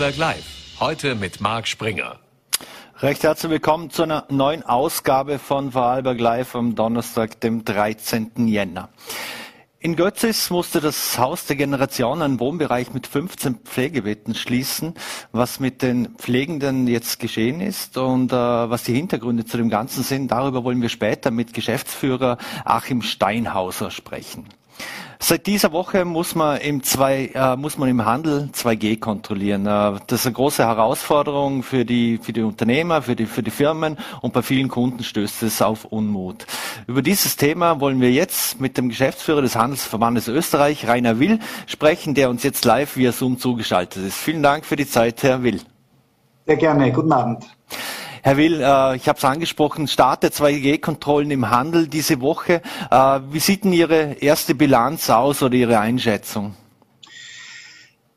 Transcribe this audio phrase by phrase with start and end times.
[0.00, 0.80] Vorarlberg Live.
[0.80, 2.20] Heute mit Marc Springer.
[3.00, 8.48] Recht herzlich willkommen zu einer neuen Ausgabe von Vorarlberg Live am Donnerstag, dem 13.
[8.48, 8.88] Jänner.
[9.78, 14.94] In Götzis musste das Haus der Generation einen Wohnbereich mit 15 Pflegebetten schließen.
[15.32, 20.02] Was mit den Pflegenden jetzt geschehen ist und äh, was die Hintergründe zu dem Ganzen
[20.02, 24.48] sind, darüber wollen wir später mit Geschäftsführer Achim Steinhauser sprechen.
[25.22, 29.66] Seit dieser Woche muss man im, zwei, äh, muss man im Handel 2G kontrollieren.
[29.66, 33.50] Äh, das ist eine große Herausforderung für die, für die Unternehmer, für die, für die
[33.50, 36.46] Firmen und bei vielen Kunden stößt es auf Unmut.
[36.86, 42.14] Über dieses Thema wollen wir jetzt mit dem Geschäftsführer des Handelsverbandes Österreich, Rainer Will, sprechen,
[42.14, 44.16] der uns jetzt live via Zoom zugeschaltet ist.
[44.16, 45.60] Vielen Dank für die Zeit, Herr Will.
[46.46, 46.90] Sehr gerne.
[46.90, 47.44] Guten Abend.
[48.22, 52.60] Herr Will, äh, ich habe es angesprochen, Start der 2G-Kontrollen im Handel diese Woche.
[52.90, 56.54] Äh, wie sieht denn Ihre erste Bilanz aus oder Ihre Einschätzung?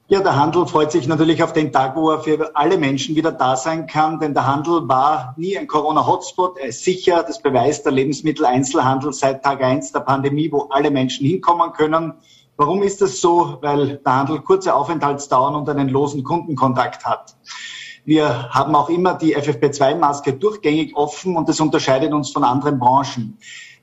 [0.09, 3.31] Ja, der Handel freut sich natürlich auf den Tag, wo er für alle Menschen wieder
[3.31, 6.57] da sein kann, denn der Handel war nie ein Corona-Hotspot.
[6.57, 11.25] Er ist sicher, das beweist der Lebensmitteleinzelhandel seit Tag eins der Pandemie, wo alle Menschen
[11.25, 12.13] hinkommen können.
[12.57, 13.57] Warum ist das so?
[13.61, 17.35] Weil der Handel kurze Aufenthaltsdauern und einen losen Kundenkontakt hat.
[18.05, 23.37] Wir haben auch immer die FFP2-Maske durchgängig offen und das unterscheidet uns von anderen Branchen.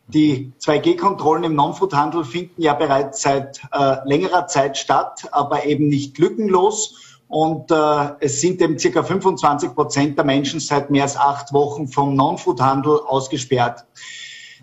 [0.09, 6.19] Die 2G-Kontrollen im Non-Food-Handel finden ja bereits seit äh, längerer Zeit statt, aber eben nicht
[6.19, 6.97] lückenlos.
[7.29, 11.89] Und äh, es sind eben circa 25 Prozent der Menschen seit mehr als acht Wochen
[11.89, 13.87] vom Non-Food-Handel ausgesperrt.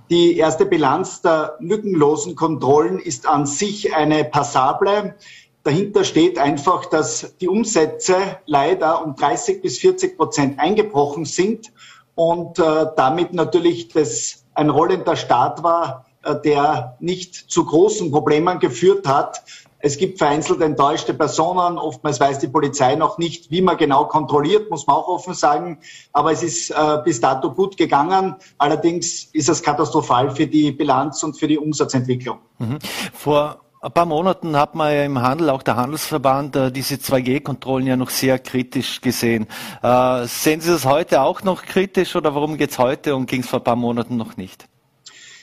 [0.09, 5.15] Die erste Bilanz der lückenlosen Kontrollen ist an sich eine passable.
[5.67, 8.15] Dahinter steht einfach, dass die Umsätze
[8.45, 11.73] leider um 30 bis 40 Prozent eingebrochen sind
[12.15, 18.59] und äh, damit natürlich das ein rollender Start war, äh, der nicht zu großen Problemen
[18.59, 19.43] geführt hat.
[19.79, 21.77] Es gibt vereinzelt enttäuschte Personen.
[21.77, 25.79] Oftmals weiß die Polizei noch nicht, wie man genau kontrolliert, muss man auch offen sagen.
[26.13, 28.37] Aber es ist äh, bis dato gut gegangen.
[28.57, 32.37] Allerdings ist es katastrophal für die Bilanz und für die Umsatzentwicklung.
[32.57, 32.79] Mhm.
[33.13, 37.87] Vor ein paar Monaten hat man ja im Handel, auch der Handelsverband, äh, diese 2G-Kontrollen
[37.87, 39.47] ja noch sehr kritisch gesehen.
[39.81, 43.41] Äh, sehen Sie das heute auch noch kritisch oder warum geht es heute und ging
[43.41, 44.67] es vor ein paar Monaten noch nicht?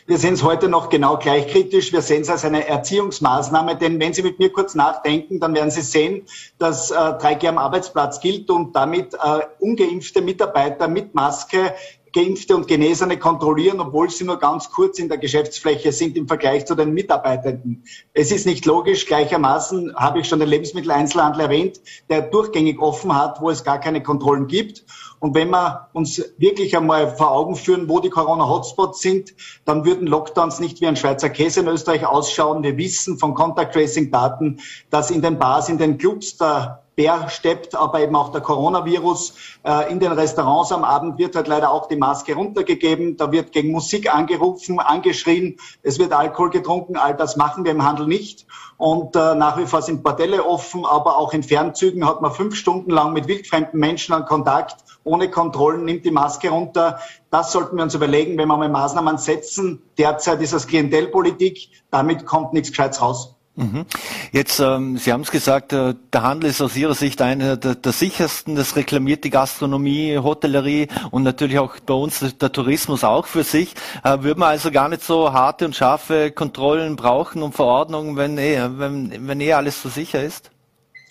[0.07, 1.91] Wir sehen es heute noch genau gleich kritisch.
[1.91, 5.71] Wir sehen es als eine Erziehungsmaßnahme, denn wenn Sie mit mir kurz nachdenken, dann werden
[5.71, 6.27] Sie sehen,
[6.59, 11.73] dass äh, 3G am Arbeitsplatz gilt und damit äh, ungeimpfte Mitarbeiter mit Maske
[12.15, 16.65] Geimpfte und Genesene kontrollieren, obwohl sie nur ganz kurz in der Geschäftsfläche sind im Vergleich
[16.65, 17.83] zu den Mitarbeitenden.
[18.13, 19.07] Es ist nicht logisch.
[19.07, 24.01] Gleichermaßen habe ich schon den Lebensmitteleinzelhandel erwähnt, der durchgängig offen hat, wo es gar keine
[24.01, 24.85] Kontrollen gibt.
[25.25, 29.33] Und wenn wir uns wirklich einmal vor Augen führen, wo die Corona-Hotspots sind,
[29.65, 32.63] dann würden Lockdowns nicht wie ein Schweizer Käse in Österreich ausschauen.
[32.63, 37.31] Wir wissen von Contact Tracing Daten, dass in den Bars, in den Clubs der Bär
[37.31, 39.35] steppt, aber eben auch der Coronavirus.
[39.65, 43.17] Äh, in den Restaurants am Abend wird halt leider auch die Maske runtergegeben.
[43.17, 45.57] Da wird gegen Musik angerufen, angeschrien.
[45.83, 46.97] Es wird Alkohol getrunken.
[46.97, 48.47] All das machen wir im Handel nicht.
[48.77, 52.55] Und äh, nach wie vor sind Bordelle offen, aber auch in Fernzügen hat man fünf
[52.57, 56.99] Stunden lang mit wildfremden Menschen an Kontakt, ohne Kontrollen, nimmt die Maske runter.
[57.31, 59.83] Das sollten wir uns überlegen, wenn wir mal Maßnahmen setzen.
[59.99, 61.69] Derzeit ist das Klientelpolitik.
[61.91, 63.35] Damit kommt nichts Gescheites raus.
[63.57, 63.87] Mhm.
[64.33, 67.93] Jetzt, ähm, Sie haben es gesagt, äh, der Handel ist aus Ihrer Sicht einer der,
[67.93, 68.57] sichersten.
[68.57, 73.75] Das reklamiert die Gastronomie, Hotellerie und natürlich auch bei uns der Tourismus auch für sich.
[74.03, 78.39] Äh, würde man also gar nicht so harte und scharfe Kontrollen brauchen und Verordnungen, wenn
[78.39, 80.51] eh, wenn, wenn eh alles so sicher ist?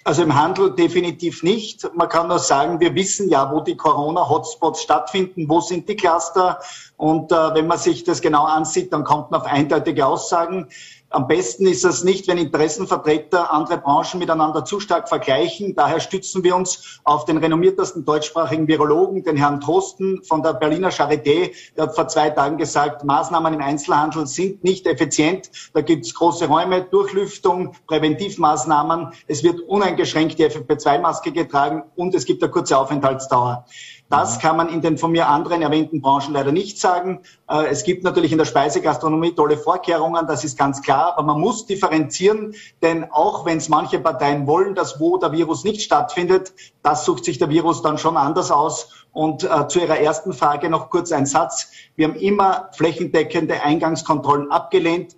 [0.05, 1.89] Also im Handel definitiv nicht.
[1.95, 6.59] Man kann nur sagen, wir wissen ja, wo die Corona-Hotspots stattfinden, wo sind die Cluster.
[6.97, 10.69] Und äh, wenn man sich das genau ansieht, dann kommt man auf eindeutige Aussagen.
[11.13, 15.75] Am besten ist es nicht, wenn Interessenvertreter andere Branchen miteinander zu stark vergleichen.
[15.75, 20.89] Daher stützen wir uns auf den renommiertesten deutschsprachigen Virologen, den Herrn Trosten von der Berliner
[20.89, 21.51] Charité.
[21.77, 25.51] Der hat vor zwei Tagen gesagt, Maßnahmen im Einzelhandel sind nicht effizient.
[25.75, 29.13] Da gibt es große Räume, Durchlüftung, Präventivmaßnahmen.
[29.27, 33.65] Es wird uneingeschränkt die FFP2-Maske getragen und es gibt eine kurze Aufenthaltsdauer.
[34.09, 37.21] Das kann man in den von mir anderen erwähnten Branchen leider nicht sagen.
[37.49, 41.41] Äh, es gibt natürlich in der Speisegastronomie tolle Vorkehrungen, das ist ganz klar, aber man
[41.41, 46.53] muss differenzieren, denn auch wenn es manche Parteien wollen, dass wo der Virus nicht stattfindet,
[46.83, 48.89] das sucht sich der Virus dann schon anders aus.
[49.13, 51.69] Und äh, zu Ihrer ersten Frage noch kurz ein Satz.
[51.95, 55.15] Wir haben immer flächendeckende Eingangskontrollen abgelehnt.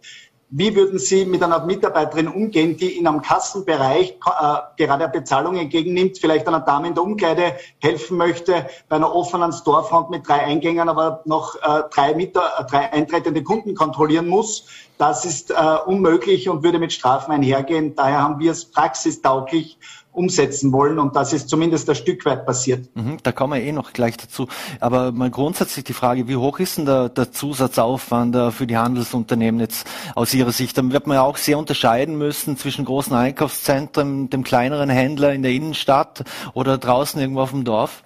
[0.50, 6.20] Wie würden Sie mit einer Mitarbeiterin umgehen, die in einem Kassenbereich äh, gerade Bezahlung entgegennimmt,
[6.20, 10.88] vielleicht einer Dame in der Umkleide helfen möchte, bei einer offenen Storefront mit drei Eingängen,
[10.88, 14.68] aber noch äh, drei, Mieter, äh, drei eintretende Kunden kontrollieren muss?
[15.00, 15.56] Das ist äh,
[15.88, 17.96] unmöglich und würde mit Strafen einhergehen.
[17.96, 19.80] Daher haben wir es praxistauglich
[20.16, 22.90] umsetzen wollen und das ist zumindest ein Stück weit passiert.
[22.96, 24.48] Mhm, da kommen wir eh noch gleich dazu.
[24.80, 28.78] Aber mal grundsätzlich die Frage, wie hoch ist denn der, der Zusatzaufwand äh, für die
[28.78, 30.78] Handelsunternehmen jetzt aus Ihrer Sicht?
[30.78, 35.44] Dann wird man ja auch sehr unterscheiden müssen zwischen großen Einkaufszentren, dem kleineren Händler in
[35.44, 36.24] der Innenstadt
[36.54, 38.04] oder draußen irgendwo auf dem Dorf.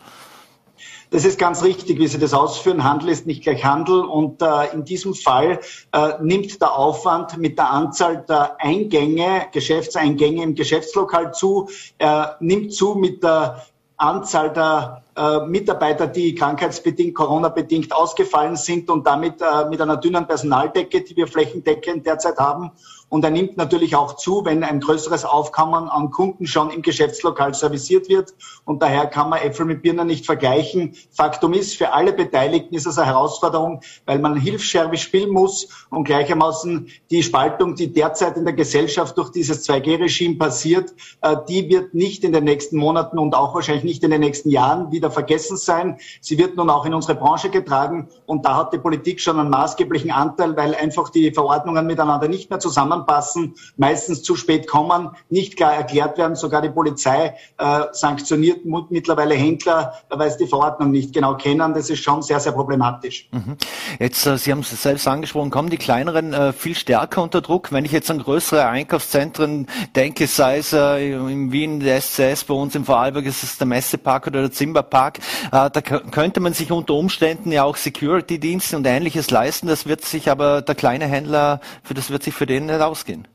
[1.11, 2.83] Das ist ganz richtig, wie Sie das ausführen.
[2.83, 4.01] Handel ist nicht gleich Handel.
[4.01, 5.59] Und äh, in diesem Fall
[5.91, 11.67] äh, nimmt der Aufwand mit der Anzahl der Eingänge, Geschäftseingänge im Geschäftslokal zu,
[11.97, 13.65] äh, nimmt zu mit der
[13.97, 20.27] Anzahl der äh, Mitarbeiter, die krankheitsbedingt, Corona-bedingt ausgefallen sind und damit äh, mit einer dünnen
[20.27, 22.71] Personaldecke, die wir flächendeckend derzeit haben.
[23.09, 27.53] Und er nimmt natürlich auch zu, wenn ein größeres Aufkommen an Kunden schon im Geschäftslokal
[27.53, 28.33] serviciert wird.
[28.65, 30.95] Und daher kann man Äpfel mit Birnen nicht vergleichen.
[31.11, 36.03] Faktum ist, für alle Beteiligten ist es eine Herausforderung, weil man Hilfscherbe spielen muss und
[36.03, 41.93] gleichermaßen die Spaltung, die derzeit in der Gesellschaft durch dieses 2G-Regime passiert, äh, die wird
[41.93, 45.57] nicht in den nächsten Monaten und auch wahrscheinlich nicht in den nächsten Jahren wieder vergessen
[45.57, 45.97] sein.
[46.21, 49.49] Sie wird nun auch in unsere Branche getragen und da hat die Politik schon einen
[49.49, 55.09] maßgeblichen Anteil, weil einfach die Verordnungen miteinander nicht mehr zusammen zusammenpassen, meistens zu spät kommen,
[55.29, 56.35] nicht klar erklärt werden.
[56.35, 61.73] Sogar die Polizei äh, sanktioniert mittlerweile Händler, weil sie die Verordnung nicht genau kennen.
[61.73, 63.29] Das ist schon sehr, sehr problematisch.
[63.31, 63.57] Mhm.
[63.99, 67.71] Jetzt, äh, Sie haben es selbst angesprochen, kommen die kleineren äh, viel stärker unter Druck.
[67.71, 72.53] Wenn ich jetzt an größere Einkaufszentren denke, sei es äh, in Wien der SCS, bei
[72.53, 75.19] uns im Vorarlberg ist es der Messepark oder der Zimmerpark,
[75.51, 79.67] äh, da könnte man sich unter Umständen ja auch Security-Dienste und ähnliches leisten.
[79.67, 83.27] Das wird sich aber der kleine Händler, für das wird sich für den nicht ausgehen.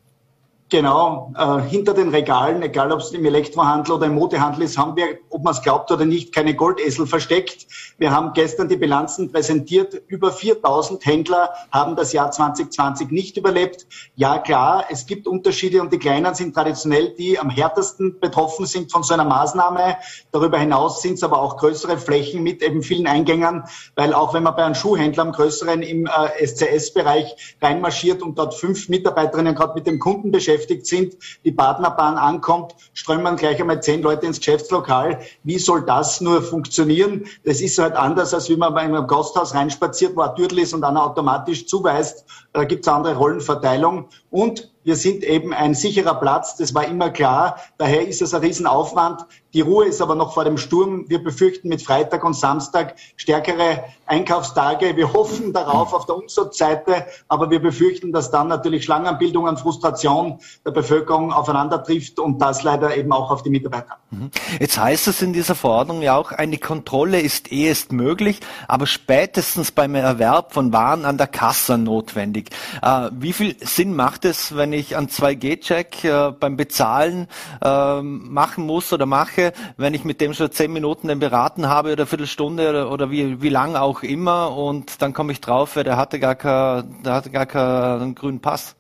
[0.71, 4.97] Genau, äh, hinter den Regalen, egal ob es im Elektrohandel oder im Modehandel ist, haben
[4.97, 7.67] wir, ob man es glaubt oder nicht, keine Goldesel versteckt.
[7.99, 10.03] Wir haben gestern die Bilanzen präsentiert.
[10.09, 13.87] Über 4000 Händler haben das Jahr 2020 nicht überlebt.
[14.17, 18.91] Ja, klar, es gibt Unterschiede und die Kleinen sind traditionell die am härtesten betroffen sind
[18.91, 19.99] von so einer Maßnahme.
[20.33, 23.65] Darüber hinaus sind es aber auch größere Flächen mit eben vielen Eingängern,
[23.97, 28.55] weil auch wenn man bei einem Schuhhändler am größeren im äh, SCS-Bereich reinmarschiert und dort
[28.55, 33.83] fünf Mitarbeiterinnen gerade mit dem Kunden beschäftigt, beschäftigt sind, die Partnerbahn ankommt, strömen gleich einmal
[33.83, 35.21] zehn Leute ins Geschäftslokal.
[35.43, 37.27] Wie soll das nur funktionieren?
[37.45, 40.75] Das ist halt anders, als wie man bei einem Gasthaus reinspaziert, wo ein Türtel ist
[40.75, 42.25] und einer automatisch zuweist.
[42.53, 44.09] Da gibt es andere Rollenverteilung.
[44.31, 47.59] Und wir sind eben ein sicherer Platz, das war immer klar.
[47.79, 49.25] Daher ist es ein Riesenaufwand.
[49.55, 51.05] Die Ruhe ist aber noch vor dem Sturm.
[51.09, 54.97] Wir befürchten mit Freitag und Samstag stärkere Einkaufstage.
[54.97, 60.41] Wir hoffen darauf auf der Umsatzseite, aber wir befürchten, dass dann natürlich Schlangenbildung und Frustration
[60.67, 63.97] der Bevölkerung aufeinander trifft und das leider eben auch auf die Mitarbeiter.
[64.11, 64.31] Mhm.
[64.59, 69.71] Jetzt heißt es in dieser Verordnung ja auch, eine Kontrolle ist ehest möglich, aber spätestens
[69.71, 72.51] beim Erwerb von Waren an der Kasse notwendig.
[72.83, 77.29] Äh, wie viel Sinn macht es, wenn ich einen 2G-Check äh, beim Bezahlen
[77.63, 79.44] äh, machen muss oder mache,
[79.77, 83.43] wenn ich mit dem schon zehn Minuten den beraten habe oder Viertelstunde oder, oder wie,
[83.43, 87.31] wie lang auch immer und dann komme ich drauf, der hatte gar keinen, der hatte
[87.31, 88.77] gar keinen grünen Pass.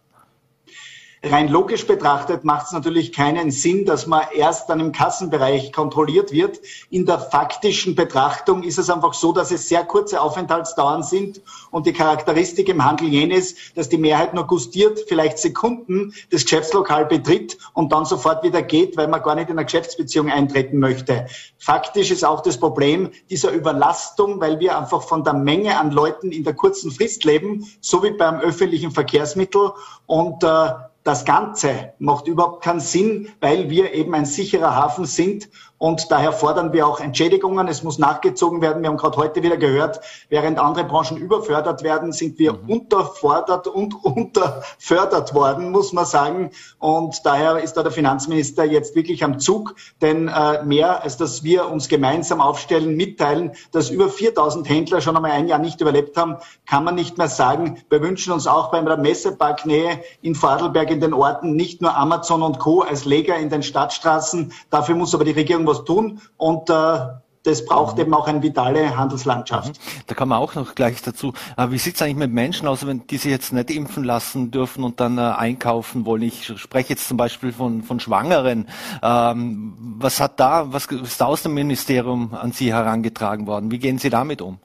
[1.26, 6.32] Rein logisch betrachtet macht es natürlich keinen Sinn, dass man erst dann im Kassenbereich kontrolliert
[6.32, 6.60] wird.
[6.90, 11.40] In der faktischen Betrachtung ist es einfach so, dass es sehr kurze Aufenthaltsdauern sind
[11.70, 17.06] und die Charakteristik im Handel jenes, dass die Mehrheit nur gustiert, vielleicht Sekunden das Geschäftslokal
[17.06, 21.24] betritt und dann sofort wieder geht, weil man gar nicht in eine Geschäftsbeziehung eintreten möchte.
[21.56, 26.32] Faktisch ist auch das Problem dieser Überlastung, weil wir einfach von der Menge an Leuten
[26.32, 29.72] in der kurzen Frist leben, so wie beim öffentlichen Verkehrsmittel
[30.04, 30.68] und äh,
[31.04, 36.32] das Ganze macht überhaupt keinen Sinn, weil wir eben ein sicherer Hafen sind und daher
[36.32, 37.66] fordern wir auch Entschädigungen.
[37.68, 38.82] Es muss nachgezogen werden.
[38.82, 42.70] Wir haben gerade heute wieder gehört, während andere Branchen überfördert werden, sind wir mhm.
[42.70, 46.50] unterfordert und unterfördert worden, muss man sagen.
[46.78, 51.42] Und daher ist da der Finanzminister jetzt wirklich am Zug, denn äh, mehr als dass
[51.42, 56.16] wir uns gemeinsam aufstellen, mitteilen, dass über 4000 Händler schon einmal ein Jahr nicht überlebt
[56.16, 57.82] haben, kann man nicht mehr sagen.
[57.90, 62.42] Wir wünschen uns auch bei der Messeparknähe in Vorarlberg in den Orten nicht nur Amazon
[62.42, 62.82] und Co.
[62.82, 64.52] als Leger in den Stadtstraßen.
[64.70, 66.98] Dafür muss aber die Regierung was tun und äh,
[67.44, 69.68] das braucht eben auch eine vitale Handelslandschaft.
[69.68, 70.02] Mhm.
[70.06, 71.34] Da kann man auch noch gleich dazu.
[71.56, 74.50] Aber wie sieht es eigentlich mit Menschen aus, wenn die sich jetzt nicht impfen lassen
[74.50, 76.22] dürfen und dann äh, einkaufen wollen?
[76.22, 78.66] Ich spreche jetzt zum Beispiel von, von Schwangeren.
[79.02, 83.70] Ähm, was hat da, was ist da aus dem Ministerium an Sie herangetragen worden?
[83.70, 84.58] Wie gehen Sie damit um?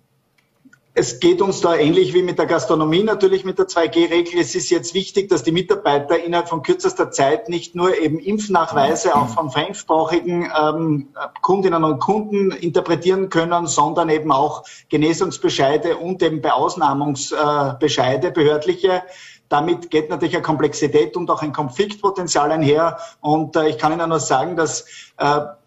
[0.95, 4.39] Es geht uns da ähnlich wie mit der Gastronomie natürlich mit der 2G-Regel.
[4.39, 9.15] Es ist jetzt wichtig, dass die Mitarbeiter innerhalb von kürzester Zeit nicht nur eben Impfnachweise
[9.15, 11.09] auch von fremdsprachigen ähm,
[11.41, 19.03] Kundinnen und Kunden interpretieren können, sondern eben auch Genesungsbescheide und eben Beausnahmungsbescheide, behördliche
[19.49, 22.99] damit geht natürlich eine Komplexität und auch ein Konfliktpotenzial einher.
[23.19, 24.85] Und äh, ich kann Ihnen nur sagen, dass äh,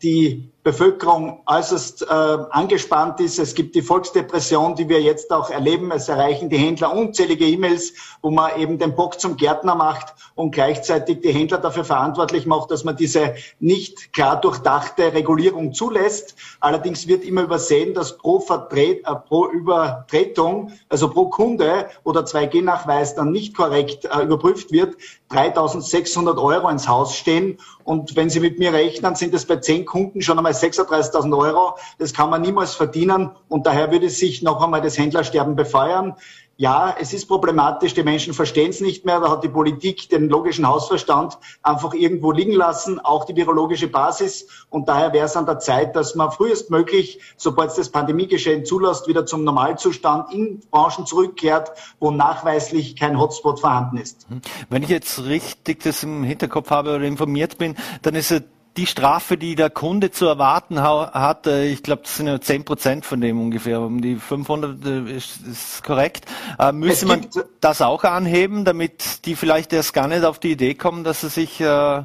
[0.03, 2.05] die Bevölkerung äußerst äh,
[2.51, 3.41] angespannt ist.
[3.41, 5.91] Es gibt die Volksdepression, die wir jetzt auch erleben.
[5.91, 10.53] Es erreichen die Händler unzählige E-Mails, wo man eben den Bock zum Gärtner macht und
[10.53, 16.37] gleichzeitig die Händler dafür verantwortlich macht, dass man diese nicht klar durchdachte Regulierung zulässt.
[16.61, 23.17] Allerdings wird immer übersehen, dass pro, Vertret, äh, pro Übertretung, also pro Kunde oder 2G-Nachweis
[23.17, 24.97] dann nicht korrekt äh, überprüft wird,
[25.31, 27.59] 3600 Euro ins Haus stehen.
[27.85, 31.77] Und wenn Sie mit mir rechnen, sind es bei zehn Kunden schon einmal 36.000 Euro.
[31.99, 33.31] Das kann man niemals verdienen.
[33.49, 36.15] Und daher würde sich noch einmal das Händlersterben befeuern
[36.57, 40.29] ja, es ist problematisch, die Menschen verstehen es nicht mehr, da hat die Politik den
[40.29, 44.47] logischen Hausverstand einfach irgendwo liegen lassen, auch die virologische Basis.
[44.69, 49.09] Und daher wäre es an der Zeit, dass man frühestmöglich, sobald es das Pandemiegeschehen zulässt,
[49.09, 54.27] wieder zum Normalzustand in Branchen zurückkehrt, wo nachweislich kein Hotspot vorhanden ist.
[54.69, 58.43] Wenn ich jetzt richtig das im Hinterkopf habe oder informiert bin, dann ist es
[58.77, 62.65] die Strafe, die der Kunde zu erwarten hat, äh, ich glaube, das sind ja 10
[62.65, 66.25] Prozent von dem ungefähr, um die 500 äh, ist, ist korrekt.
[66.59, 67.27] Äh, müsste man
[67.61, 71.29] das auch anheben, damit die vielleicht erst gar nicht auf die Idee kommen, dass sie
[71.29, 72.03] sich, äh,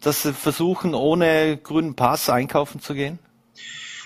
[0.00, 3.18] dass sie versuchen, ohne grünen Pass einkaufen zu gehen?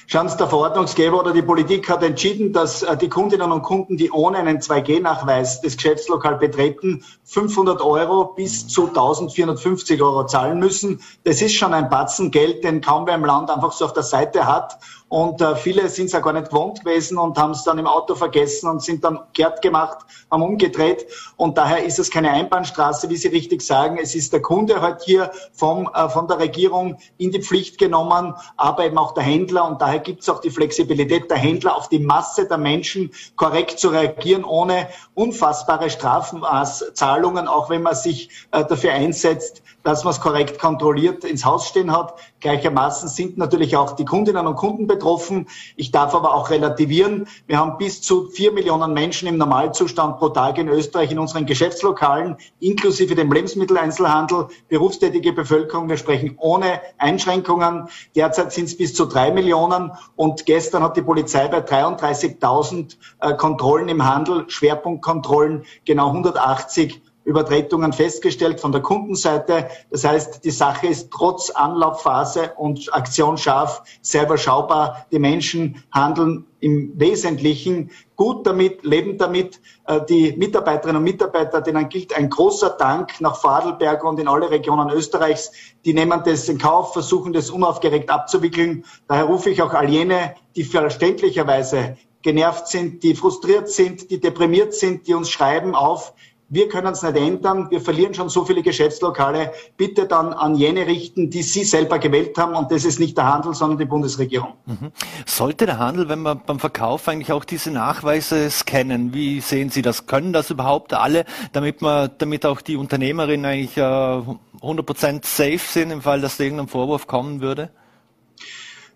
[0.09, 3.97] Schauen Sie, der Verordnungsgeber oder die Politik hat entschieden, dass äh, die Kundinnen und Kunden,
[3.97, 11.01] die ohne einen 2G-Nachweis das Geschäftslokal betreten, 500 Euro bis zu 1450 Euro zahlen müssen.
[11.25, 14.05] Das ist schon ein Batzen Geld, den kaum wer im Land einfach so auf der
[14.05, 14.79] Seite hat.
[15.09, 17.87] Und äh, viele sind es ja gar nicht gewohnt gewesen und haben es dann im
[17.87, 19.99] Auto vergessen und sind dann kehrt gemacht,
[20.33, 21.07] haben umgedreht.
[21.37, 23.99] Und daher ist es keine Einbahnstraße, wie Sie richtig sagen.
[24.03, 28.35] Es ist der Kunde halt hier vom, äh, von der Regierung in die Pflicht genommen,
[28.57, 29.69] aber eben auch der Händler.
[29.69, 33.79] Und daher gibt es auch die Flexibilität der Händler, auf die Masse der Menschen korrekt
[33.79, 40.21] zu reagieren, ohne unfassbare Strafzahlungen, auch wenn man sich äh, dafür einsetzt, dass man es
[40.21, 42.15] korrekt kontrolliert ins Haus stehen hat.
[42.41, 45.47] Gleichermaßen sind natürlich auch die Kundinnen und Kunden betroffen.
[45.77, 47.29] Ich darf aber auch relativieren.
[47.47, 51.47] Wir haben bis zu vier Millionen Menschen im Normalzustand pro Tag in Österreich in unseren
[51.47, 55.89] Geschäftslokalen, inklusive dem Lebensmitteleinzelhandel, berufstätige Bevölkerung.
[55.89, 57.89] Wir sprechen ohne Einschränkungen.
[58.17, 63.35] Derzeit sind es bis zu drei Millionen und gestern hat die Polizei bei 33.000 äh,
[63.35, 69.69] Kontrollen im Handel, Schwerpunktkontrollen, genau 180 Übertretungen festgestellt von der Kundenseite.
[69.91, 75.07] Das heißt, die Sache ist trotz Anlaufphase und Aktion scharf sehr überschaubar.
[75.11, 79.61] Die Menschen handeln im Wesentlichen gut damit, leben damit.
[79.87, 84.49] Äh, die Mitarbeiterinnen und Mitarbeiter, denen gilt ein großer Dank nach Vorarlberg und in alle
[84.49, 85.51] Regionen Österreichs.
[85.85, 88.85] Die nehmen das in Kauf, versuchen das unaufgeregt abzuwickeln.
[89.09, 94.75] Daher rufe ich auch all jene, die verständlicherweise genervt sind, die frustriert sind, die deprimiert
[94.75, 96.13] sind, die uns schreiben auf,
[96.49, 97.71] wir können es nicht ändern.
[97.71, 99.53] Wir verlieren schon so viele Geschäftslokale.
[99.77, 102.55] Bitte dann an jene richten, die Sie selber gewählt haben.
[102.55, 104.55] Und das ist nicht der Handel, sondern die Bundesregierung.
[104.67, 104.93] Mhm.
[105.25, 109.13] Sollte der Handel, wenn man beim Verkauf eigentlich auch diese Nachweise scannen?
[109.13, 110.07] Wie sehen Sie das?
[110.07, 115.91] Können das überhaupt alle, damit man, damit auch die Unternehmerinnen eigentlich äh, 100% safe sind
[115.91, 117.71] im Fall, dass da irgendein Vorwurf kommen würde?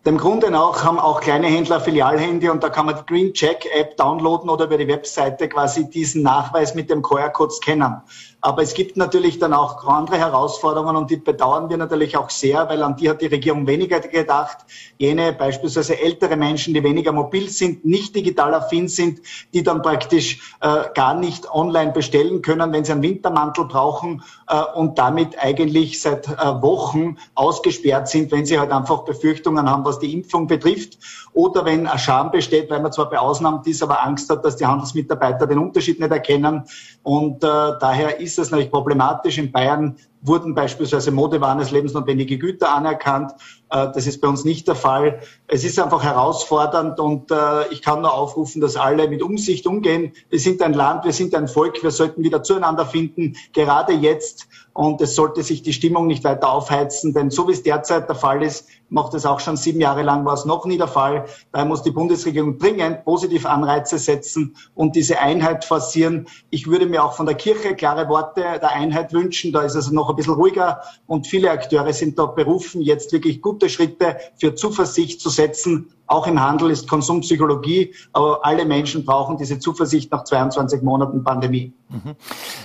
[0.06, 3.66] Dem Grunde nach haben auch kleine Händler Filialhandy und da kann man die Green Check
[3.74, 8.00] App downloaden oder über die Webseite quasi diesen Nachweis mit dem QR-Code scannen.
[8.42, 12.68] Aber es gibt natürlich dann auch andere Herausforderungen und die bedauern wir natürlich auch sehr,
[12.68, 14.58] weil an die hat die Regierung weniger gedacht.
[14.98, 19.20] Jene beispielsweise ältere Menschen, die weniger mobil sind, nicht digital affin sind,
[19.52, 24.62] die dann praktisch äh, gar nicht online bestellen können, wenn sie einen Wintermantel brauchen äh,
[24.74, 29.98] und damit eigentlich seit äh, Wochen ausgesperrt sind, wenn sie halt einfach Befürchtungen haben, was
[29.98, 30.98] die Impfung betrifft
[31.32, 34.66] oder wenn ein Scham besteht, weil man zwar beausnahmt ist, aber Angst hat, dass die
[34.66, 36.64] Handelsmitarbeiter den Unterschied nicht erkennen.
[37.02, 37.46] Und äh,
[37.80, 39.38] daher ist es natürlich problematisch.
[39.38, 43.32] In Bayern wurden beispielsweise Modewaren als lebensnotwendige Güter anerkannt.
[43.70, 45.20] Äh, das ist bei uns nicht der Fall.
[45.46, 50.12] Es ist einfach herausfordernd und äh, ich kann nur aufrufen, dass alle mit Umsicht umgehen.
[50.28, 54.48] Wir sind ein Land, wir sind ein Volk, wir sollten wieder zueinander finden, gerade jetzt.
[54.72, 58.14] Und es sollte sich die Stimmung nicht weiter aufheizen, denn so wie es derzeit der
[58.14, 61.26] Fall ist, macht es auch schon sieben Jahre lang, war es noch nie der Fall.
[61.52, 66.26] Daher muss die Bundesregierung dringend positiv Anreize setzen und diese Einheit forcieren.
[66.50, 69.52] Ich würde mir auch von der Kirche klare Worte der Einheit wünschen.
[69.52, 73.40] Da ist es noch ein bisschen ruhiger und viele Akteure sind da berufen, jetzt wirklich
[73.40, 79.36] gute Schritte für Zuversicht zu setzen Auch im Handel ist Konsumpsychologie, aber alle Menschen brauchen
[79.36, 81.72] diese Zuversicht nach 22 Monaten Pandemie.
[81.88, 82.16] Mhm.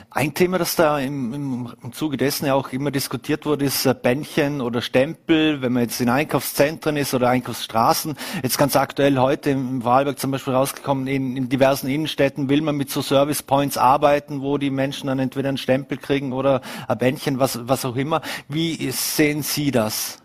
[0.09, 3.93] Ein Thema, das da im, im, Zuge dessen ja auch immer diskutiert wurde, ist äh,
[3.93, 8.15] Bändchen oder Stempel, wenn man jetzt in Einkaufszentren ist oder Einkaufsstraßen.
[8.41, 12.75] Jetzt ganz aktuell heute im Wahlberg zum Beispiel rausgekommen, in, in diversen Innenstädten will man
[12.75, 16.97] mit so Service Points arbeiten, wo die Menschen dann entweder einen Stempel kriegen oder ein
[16.97, 18.21] Bändchen, was, was auch immer.
[18.49, 20.17] Wie sehen Sie das?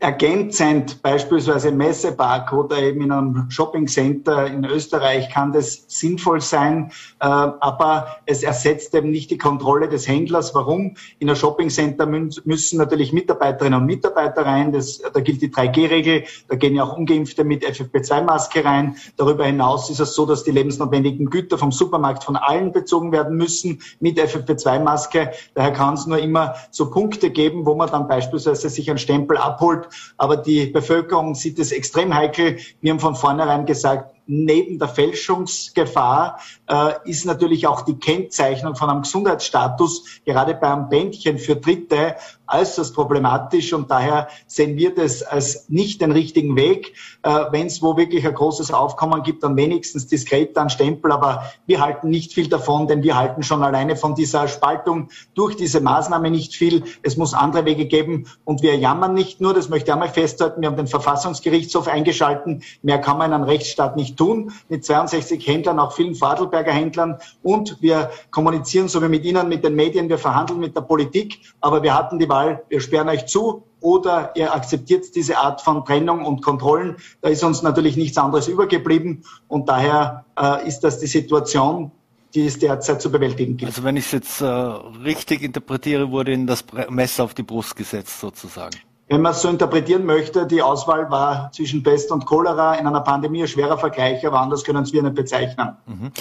[0.00, 7.26] Ergänzend beispielsweise Messepark oder eben in einem Shoppingcenter in Österreich kann das sinnvoll sein, äh,
[7.26, 10.54] aber es ersetzt eben nicht die Kontrolle des Händlers.
[10.54, 10.94] Warum?
[11.18, 14.70] In einem Shoppingcenter müssen natürlich Mitarbeiterinnen und Mitarbeiter rein.
[14.70, 16.24] Das, da gilt die 3G-Regel.
[16.48, 18.96] Da gehen ja auch Ungeimpfte mit FFP2-Maske rein.
[19.16, 23.36] Darüber hinaus ist es so, dass die lebensnotwendigen Güter vom Supermarkt von allen bezogen werden
[23.36, 25.32] müssen mit FFP2-Maske.
[25.54, 29.36] Daher kann es nur immer so Punkte geben, wo man dann beispielsweise sich einen Stempel
[29.36, 32.58] abholt aber die Bevölkerung sieht es extrem heikel.
[32.80, 38.90] Wir haben von vornherein gesagt, neben der Fälschungsgefahr äh, ist natürlich auch die Kennzeichnung von
[38.90, 42.16] einem Gesundheitsstatus gerade bei einem Bändchen für Dritte
[42.46, 46.94] äußerst problematisch und daher sehen wir das als nicht den richtigen Weg.
[47.22, 51.44] Äh, Wenn es wo wirklich ein großes Aufkommen gibt, dann wenigstens diskret dann Stempel, aber
[51.66, 55.80] wir halten nicht viel davon, denn wir halten schon alleine von dieser Spaltung durch diese
[55.80, 56.84] Maßnahme nicht viel.
[57.02, 60.60] Es muss andere Wege geben und wir jammern nicht nur, das möchte ich einmal festhalten,
[60.60, 65.46] wir haben den Verfassungsgerichtshof eingeschalten, mehr kann man in einem Rechtsstaat nicht tun, mit 62
[65.46, 70.10] Händlern, auch vielen Vorarlberger Händlern und wir kommunizieren so wie mit Ihnen, mit den Medien,
[70.10, 74.32] wir verhandeln mit der Politik, aber wir hatten die Wahl wir sperren euch zu oder
[74.36, 76.96] ihr akzeptiert diese Art von Trennung und Kontrollen.
[77.20, 81.92] Da ist uns natürlich nichts anderes übergeblieben und daher äh, ist das die Situation,
[82.34, 83.70] die es derzeit zu bewältigen gilt.
[83.70, 87.76] Also wenn ich es jetzt äh, richtig interpretiere, wurde Ihnen das Messer auf die Brust
[87.76, 88.76] gesetzt sozusagen.
[89.08, 93.00] Wenn man es so interpretieren möchte, die Auswahl war zwischen Pest und Cholera in einer
[93.00, 95.76] Pandemie ein schwerer Vergleich, aber anders können wir nicht bezeichnen.
[95.86, 96.12] Mhm.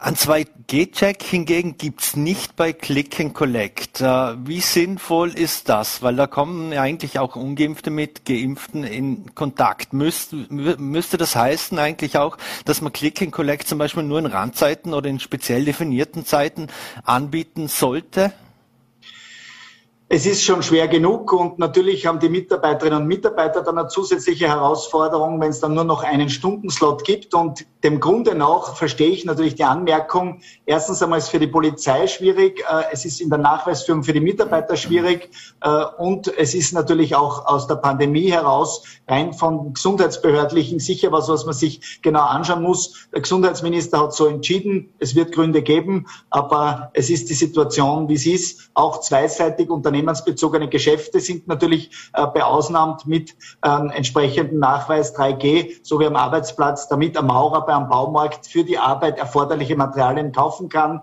[0.00, 4.00] Ein 2G-Check hingegen gibt's nicht bei Click and Collect.
[4.00, 6.02] Äh, wie sinnvoll ist das?
[6.02, 9.92] Weil da kommen eigentlich auch Ungeimpfte mit Geimpften in Kontakt.
[9.92, 14.26] Müsste, müsste das heißen eigentlich auch, dass man Click and Collect zum Beispiel nur in
[14.26, 16.68] Randzeiten oder in speziell definierten Zeiten
[17.02, 18.32] anbieten sollte?
[20.10, 24.48] Es ist schon schwer genug und natürlich haben die Mitarbeiterinnen und Mitarbeiter dann eine zusätzliche
[24.48, 27.34] Herausforderung, wenn es dann nur noch einen Stundenslot gibt.
[27.34, 31.46] Und dem Grunde nach verstehe ich natürlich die Anmerkung, erstens einmal ist es für die
[31.46, 35.28] Polizei schwierig, äh, es ist in der Nachweisführung für die Mitarbeiter schwierig
[35.60, 41.28] äh, und es ist natürlich auch aus der Pandemie heraus rein von gesundheitsbehördlichen sicher was,
[41.28, 43.08] was man sich genau anschauen muss.
[43.12, 48.16] Der Gesundheitsminister hat so entschieden, es wird Gründe geben, aber es ist die Situation, wie
[48.16, 53.34] sie ist, auch zweiseitig Unternehmen unternehmensbezogene Geschäfte sind natürlich äh, beausnahmt mit
[53.64, 58.78] ähm, entsprechendem Nachweis 3G, so wie am Arbeitsplatz, damit ein Maurer beim Baumarkt für die
[58.78, 61.02] Arbeit erforderliche Materialien kaufen kann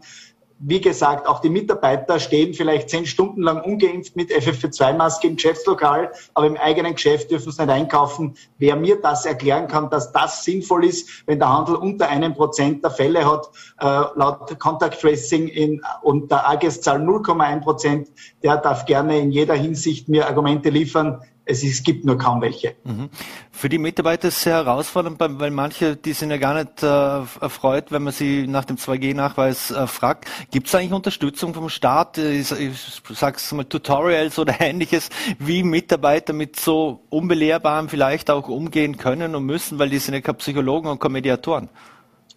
[0.59, 6.11] wie gesagt, auch die Mitarbeiter stehen vielleicht zehn Stunden lang ungeimpft mit FFP2-Maske im Geschäftslokal,
[6.33, 8.35] aber im eigenen Geschäft dürfen sie nicht einkaufen.
[8.57, 12.83] Wer mir das erklären kann, dass das sinnvoll ist, wenn der Handel unter einem Prozent
[12.83, 18.07] der Fälle hat, äh, laut Contact Tracing in, und der AGES-Zahl 0,1 Prozent,
[18.41, 22.75] der darf gerne in jeder Hinsicht mir Argumente liefern, es, ist, gibt nur kaum welche.
[22.83, 23.09] Mhm.
[23.51, 26.85] Für die Mitarbeiter ist es sehr herausfordernd, weil manche, die sind ja gar nicht äh,
[26.85, 30.27] erfreut, wenn man sie nach dem 2G-Nachweis äh, fragt.
[30.51, 35.63] Gibt es eigentlich Unterstützung vom Staat, äh, ich, ich sag's mal Tutorials oder ähnliches, wie
[35.63, 40.37] Mitarbeiter mit so unbelehrbarem vielleicht auch umgehen können und müssen, weil die sind ja keine
[40.37, 41.69] Psychologen und keine Mediatoren?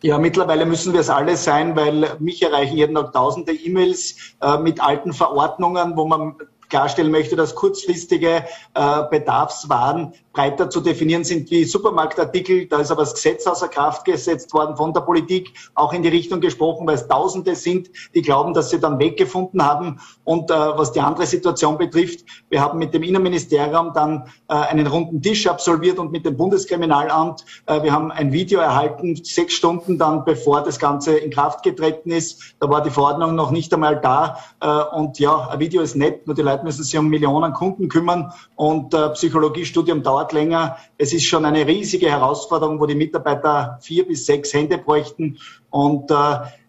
[0.00, 4.56] Ja, mittlerweile müssen wir es alle sein, weil mich erreichen jeden Tag tausende E-Mails äh,
[4.58, 6.36] mit alten Verordnungen, wo man
[6.68, 12.66] klarstellen möchte, dass kurzfristige äh, Bedarfswaren breiter zu definieren sind wie Supermarktartikel.
[12.66, 16.10] Da ist aber das Gesetz außer Kraft gesetzt worden von der Politik, auch in die
[16.10, 19.98] Richtung gesprochen, weil es Tausende sind, die glauben, dass sie dann weggefunden haben.
[20.22, 24.86] Und äh, was die andere Situation betrifft, wir haben mit dem Innenministerium dann äh, einen
[24.86, 27.44] runden Tisch absolviert und mit dem Bundeskriminalamt.
[27.66, 32.12] Äh, wir haben ein Video erhalten, sechs Stunden dann, bevor das Ganze in Kraft getreten
[32.12, 32.54] ist.
[32.60, 34.38] Da war die Verordnung noch nicht einmal da.
[34.60, 37.88] Äh, und ja, ein Video ist nett, nur die Leute müssen sich um Millionen Kunden
[37.88, 40.76] kümmern und äh, Psychologiestudium dauert dauert länger.
[40.96, 45.38] Es ist schon eine riesige Herausforderung, wo die Mitarbeiter vier bis sechs Hände bräuchten.
[45.70, 46.14] Und äh,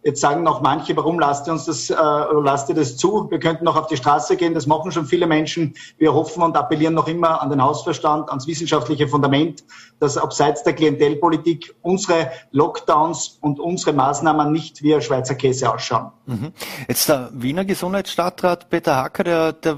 [0.04, 3.28] Jetzt sagen noch manche, warum lasst ihr uns das, äh, lasst ihr das zu?
[3.30, 4.54] Wir könnten noch auf die Straße gehen.
[4.54, 5.74] Das machen schon viele Menschen.
[5.98, 9.64] Wir hoffen und appellieren noch immer an den Hausverstand, ans wissenschaftliche Fundament,
[10.00, 16.12] dass abseits der Klientelpolitik unsere Lockdowns und unsere Maßnahmen nicht wie Schweizer Käse ausschauen.
[16.26, 16.54] Mhm.
[16.88, 19.78] Jetzt der Wiener Gesundheitsstadtrat Peter Hacker, der, der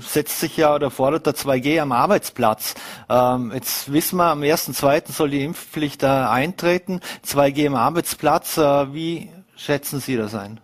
[0.00, 2.74] setzt sich ja oder fordert der 2G am Arbeitsplatz.
[3.08, 5.12] Ähm, jetzt wissen wir, am 1.2.
[5.12, 7.00] soll die Impfpflicht äh, eintreten.
[7.26, 8.56] 2G am Arbeitsplatz.
[8.56, 9.29] Äh, wie
[9.60, 10.58] schätzen Sie das ein?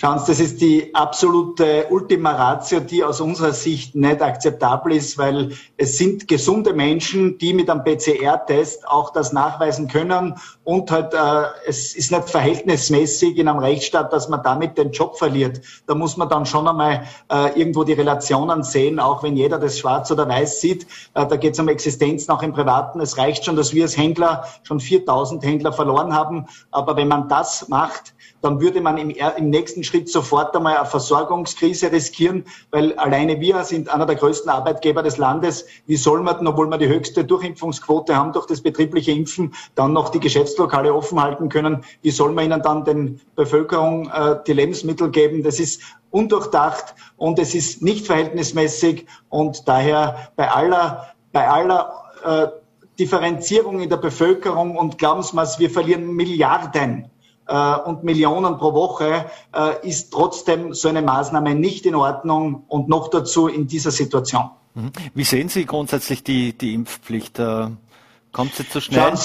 [0.00, 5.18] Schauen Sie, das ist die absolute Ultima Ratio, die aus unserer Sicht nicht akzeptabel ist,
[5.18, 11.14] weil es sind gesunde Menschen, die mit einem PCR-Test auch das nachweisen können und halt
[11.14, 15.62] äh, es ist nicht verhältnismäßig in einem Rechtsstaat, dass man damit den Job verliert.
[15.88, 19.80] Da muss man dann schon einmal äh, irgendwo die Relationen sehen, auch wenn jeder das
[19.80, 20.86] schwarz oder weiß sieht.
[21.14, 23.00] Äh, da geht es um Existenz nach im Privaten.
[23.00, 26.46] Es reicht schon, dass wir als Händler schon 4000 Händler verloren haben.
[26.70, 30.86] Aber wenn man das macht, dann würde man im, im nächsten Schritt sofort einmal eine
[30.86, 35.66] Versorgungskrise riskieren, weil alleine wir sind einer der größten Arbeitgeber des Landes.
[35.86, 40.10] Wie soll man, obwohl wir die höchste Durchimpfungsquote haben durch das betriebliche Impfen, dann noch
[40.10, 41.84] die Geschäftslokale offen halten können?
[42.02, 45.42] Wie soll man ihnen dann den Bevölkerung äh, die Lebensmittel geben?
[45.42, 52.46] Das ist undurchdacht und es ist nicht verhältnismäßig und daher bei aller, bei aller äh,
[52.98, 57.10] Differenzierung in der Bevölkerung und glauben Sie mal, wir verlieren Milliarden
[57.48, 62.88] äh, und Millionen pro Woche, äh, ist trotzdem so eine Maßnahme nicht in Ordnung und
[62.88, 64.50] noch dazu in dieser Situation.
[64.74, 64.92] Mhm.
[65.14, 67.38] Wie sehen Sie grundsätzlich die, die Impfpflicht?
[67.38, 67.68] Äh,
[68.32, 69.00] kommt sie zu schnell?
[69.00, 69.18] Schauen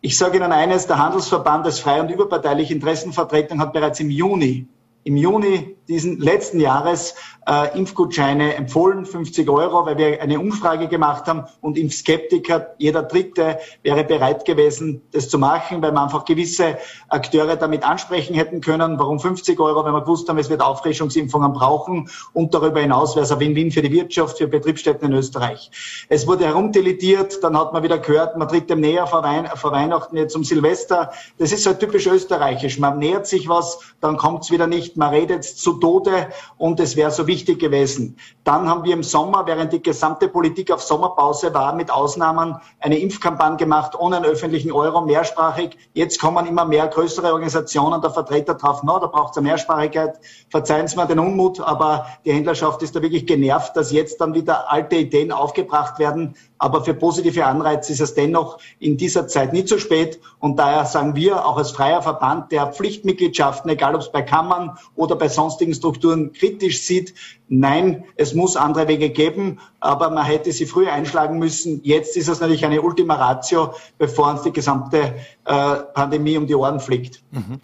[0.00, 4.68] ich sage Ihnen eines, der Handelsverband als freie und überparteiliche Interessenvertretung hat bereits im Juni
[5.04, 7.14] im Juni diesen letzten Jahres
[7.48, 13.58] äh, Impfgutscheine empfohlen, 50 Euro, weil wir eine Umfrage gemacht haben und Impfskeptiker, jeder Dritte
[13.82, 16.76] wäre bereit gewesen, das zu machen, weil man einfach gewisse
[17.08, 18.98] Akteure damit ansprechen hätten können.
[18.98, 19.84] Warum 50 Euro?
[19.86, 23.70] Wenn wir gewusst haben, es wird Auffrischungsimpfungen brauchen und darüber hinaus wäre es ein Win-Win
[23.70, 25.70] für die Wirtschaft, für Betriebsstätten in Österreich.
[26.10, 29.72] Es wurde herumdeletiert, dann hat man wieder gehört, man tritt dem näher vor, Wein vor
[29.72, 31.12] Weihnachten jetzt um Silvester.
[31.38, 32.78] Das ist halt typisch österreichisch.
[32.78, 36.96] Man nähert sich was, dann kommt es wieder nicht man redet zu Tode und es
[36.96, 38.16] wäre so wichtig gewesen.
[38.44, 42.98] Dann haben wir im Sommer, während die gesamte Politik auf Sommerpause war, mit Ausnahmen eine
[42.98, 45.76] Impfkampagne gemacht, ohne einen öffentlichen Euro, mehrsprachig.
[45.92, 50.18] Jetzt kommen immer mehr größere Organisationen, der Vertreter drauf, no, da braucht es eine Mehrsprachigkeit.
[50.50, 54.34] Verzeihen Sie mir den Unmut, aber die Händlerschaft ist da wirklich genervt, dass jetzt dann
[54.34, 56.34] wieder alte Ideen aufgebracht werden.
[56.58, 60.20] Aber für positive Anreize ist es dennoch in dieser Zeit nie zu spät.
[60.38, 64.76] Und daher sagen wir auch als freier Verband, der Pflichtmitgliedschaften, egal ob es bei Kammern
[64.96, 67.14] oder bei sonstigen Strukturen kritisch sieht,
[67.48, 71.80] nein, es muss andere Wege geben, aber man hätte sie früher einschlagen müssen.
[71.82, 76.54] Jetzt ist es natürlich eine Ultima Ratio, bevor uns die gesamte äh, Pandemie um die
[76.54, 77.22] Ohren fliegt.
[77.30, 77.60] Mhm.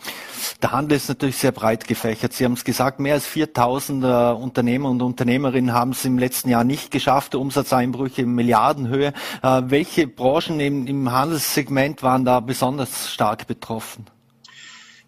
[0.62, 2.32] Der Handel ist natürlich sehr breit gefächert.
[2.32, 6.48] Sie haben es gesagt, mehr als 4000 äh, Unternehmer und Unternehmerinnen haben es im letzten
[6.48, 9.12] Jahr nicht geschafft, Umsatzeinbrüche in Milliardenhöhe.
[9.42, 14.06] Äh, welche Branchen im, im Handelssegment waren da besonders stark betroffen?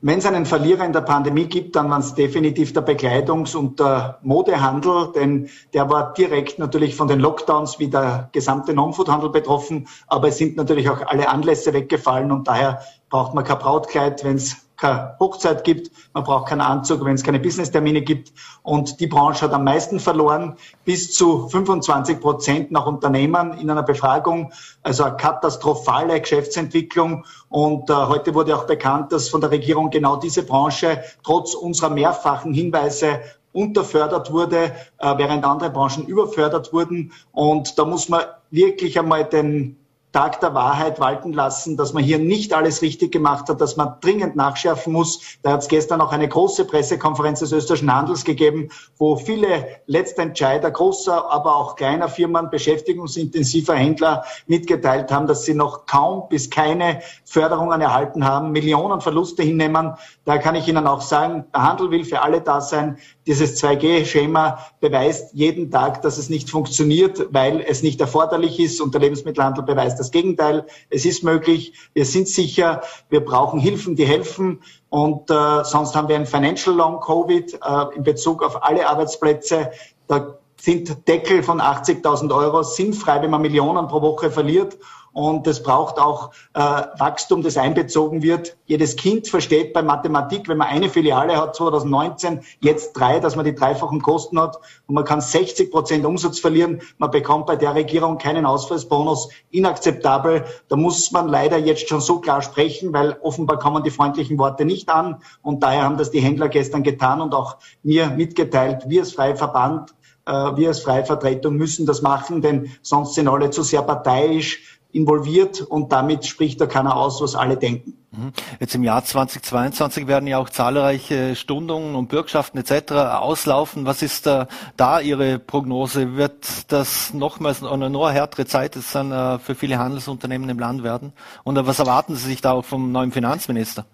[0.06, 3.80] Wenn es einen Verlierer in der Pandemie gibt, dann war es definitiv der Bekleidungs- und
[3.80, 9.88] der Modehandel, denn der war direkt natürlich von den Lockdowns wie der gesamte Non-Food-Handel betroffen.
[10.06, 14.36] Aber es sind natürlich auch alle Anlässe weggefallen und daher braucht man kein Brautkleid, wenn
[14.36, 18.32] es keine Hochzeit gibt, man braucht keinen Anzug, wenn es keine Business-Termine gibt.
[18.62, 23.82] Und die Branche hat am meisten verloren, bis zu 25 Prozent nach Unternehmern in einer
[23.82, 24.52] Befragung.
[24.82, 27.24] Also eine katastrophale Geschäftsentwicklung.
[27.48, 31.90] Und äh, heute wurde auch bekannt, dass von der Regierung genau diese Branche trotz unserer
[31.90, 33.20] mehrfachen Hinweise
[33.52, 37.12] unterfördert wurde, äh, während andere Branchen überfördert wurden.
[37.32, 39.76] Und da muss man wirklich einmal den
[40.16, 43.96] Tag der Wahrheit walten lassen, dass man hier nicht alles richtig gemacht hat, dass man
[44.00, 45.20] dringend nachschärfen muss.
[45.42, 50.70] Da hat es gestern auch eine große Pressekonferenz des österreichischen Handels gegeben, wo viele Letztentscheider
[50.70, 57.02] großer, aber auch kleiner Firmen, beschäftigungsintensiver Händler mitgeteilt haben, dass sie noch kaum bis keine
[57.26, 59.96] Förderungen erhalten haben, Millionen Verluste hinnehmen.
[60.24, 62.96] Da kann ich Ihnen auch sagen, der Handel will für alle da sein.
[63.26, 68.94] Dieses 2G-Schema beweist jeden Tag, dass es nicht funktioniert, weil es nicht erforderlich ist und
[68.94, 70.66] der Lebensmittelhandel beweist das Gegenteil.
[70.90, 71.74] Es ist möglich.
[71.92, 72.82] Wir sind sicher.
[73.08, 74.62] Wir brauchen Hilfen, die helfen.
[74.88, 79.70] Und äh, sonst haben wir ein Financial Long Covid äh, in Bezug auf alle Arbeitsplätze.
[80.06, 84.78] Da sind Deckel von 80.000 Euro sinnfrei, wenn man Millionen pro Woche verliert.
[85.16, 88.59] Und es braucht auch äh, Wachstum, das einbezogen wird.
[88.66, 93.46] Jedes Kind versteht bei Mathematik, wenn man eine Filiale hat 2019, jetzt drei, dass man
[93.46, 96.83] die dreifachen Kosten hat und man kann 60 Prozent Umsatz verlieren.
[96.98, 99.31] Man bekommt bei der Regierung keinen Ausfallsbonus.
[99.50, 100.44] Inakzeptabel.
[100.68, 104.66] Da muss man leider jetzt schon so klar sprechen, weil offenbar kommen die freundlichen Worte
[104.66, 108.83] nicht an und daher haben das die Händler gestern getan und auch mir mitgeteilt.
[108.88, 109.94] Wir als freie Verband,
[110.26, 114.75] äh, wir als freie Vertretung müssen das machen, denn sonst sind alle zu sehr parteiisch
[114.96, 117.94] involviert und damit spricht da keiner aus, was alle denken.
[118.11, 118.32] Mhm.
[118.59, 122.92] Jetzt im Jahr 2022 werden ja auch zahlreiche Stundungen und Bürgschaften etc.
[122.92, 123.85] auslaufen.
[123.85, 126.16] Was ist äh, da Ihre Prognose?
[126.16, 130.82] Wird das nochmals eine noch härtere Zeit jetzt dann äh, für viele Handelsunternehmen im Land
[130.82, 131.12] werden?
[131.44, 133.85] Und äh, was erwarten Sie sich da auch vom neuen Finanzminister?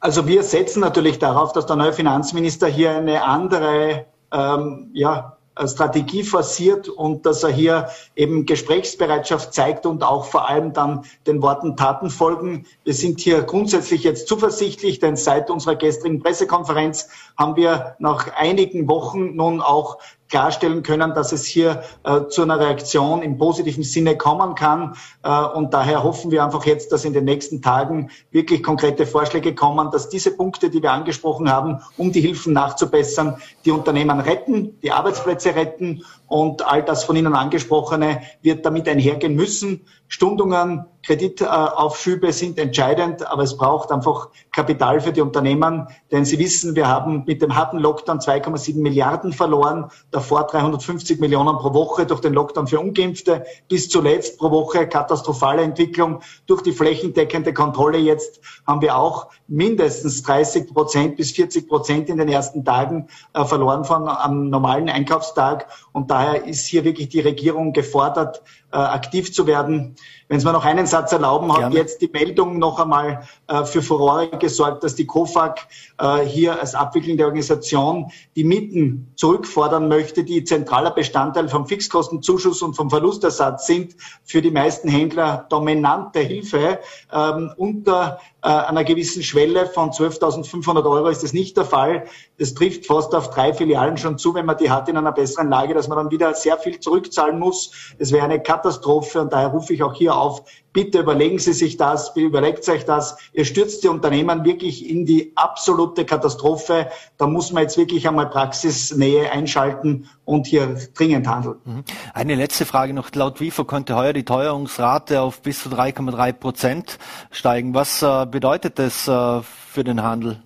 [0.00, 6.22] Also wir setzen natürlich darauf, dass der neue Finanzminister hier eine andere ähm, ja, Strategie
[6.22, 11.76] forciert und dass er hier eben Gesprächsbereitschaft zeigt und auch vor allem dann den Worten
[11.76, 12.66] Taten folgen.
[12.84, 18.86] Wir sind hier grundsätzlich jetzt zuversichtlich, denn seit unserer gestrigen Pressekonferenz haben wir nach einigen
[18.88, 24.16] Wochen nun auch klarstellen können, dass es hier äh, zu einer Reaktion im positiven Sinne
[24.16, 24.96] kommen kann.
[25.22, 29.54] Äh, und daher hoffen wir einfach jetzt, dass in den nächsten Tagen wirklich konkrete Vorschläge
[29.54, 34.78] kommen, dass diese Punkte, die wir angesprochen haben, um die Hilfen nachzubessern, die Unternehmen retten,
[34.82, 39.86] die Arbeitsplätze retten und all das von Ihnen angesprochene wird damit einhergehen müssen.
[40.08, 46.74] Stundungen, Kreditaufschübe sind entscheidend, aber es braucht einfach Kapital für die Unternehmen, denn Sie wissen,
[46.74, 52.20] wir haben mit dem harten Lockdown 2,7 Milliarden verloren, davor 350 Millionen pro Woche durch
[52.20, 57.98] den Lockdown für Ungeimpfte, bis zuletzt pro Woche katastrophale Entwicklung durch die flächendeckende Kontrolle.
[57.98, 63.44] Jetzt haben wir auch mindestens 30 Prozent bis 40 Prozent in den ersten Tagen äh,
[63.44, 69.32] verloren von einem normalen Einkaufstag und daher ist hier wirklich die Regierung gefordert, äh, aktiv
[69.32, 69.96] zu werden.
[70.28, 73.80] Wenn Sie mir noch einen Satz erlauben, hat jetzt die Meldung noch einmal äh, für
[73.80, 80.42] Furore gesorgt, dass die COFAG äh, hier als abwickelnde Organisation die Mieten zurückfordern möchte, die
[80.42, 86.80] zentraler Bestandteil vom Fixkostenzuschuss und vom Verlustersatz sind, für die meisten Händler dominante Hilfe.
[87.12, 92.06] Ähm, unter äh, einer gewissen Schwelle von 12.500 Euro ist das nicht der Fall.
[92.38, 95.50] Das trifft fast auf drei Filialen schon zu, wenn man die hat in einer besseren
[95.50, 97.94] Lage, dass man dann wieder sehr viel zurückzahlen muss.
[97.98, 100.42] Es wäre eine Katastrophe und daher rufe ich auch hier auf,
[100.72, 103.16] bitte überlegen Sie sich das, überlegt euch das.
[103.32, 106.88] Ihr stürzt die Unternehmen wirklich in die absolute Katastrophe.
[107.16, 111.56] Da muss man jetzt wirklich einmal Praxisnähe einschalten und hier dringend handeln.
[111.64, 111.84] Mhm.
[112.12, 113.14] Eine letzte Frage noch.
[113.14, 116.98] Laut WIFO könnte heuer die Teuerungsrate auf bis zu 3,3 Prozent
[117.30, 117.74] steigen.
[117.74, 120.42] Was äh, bedeutet das äh, für den Handel?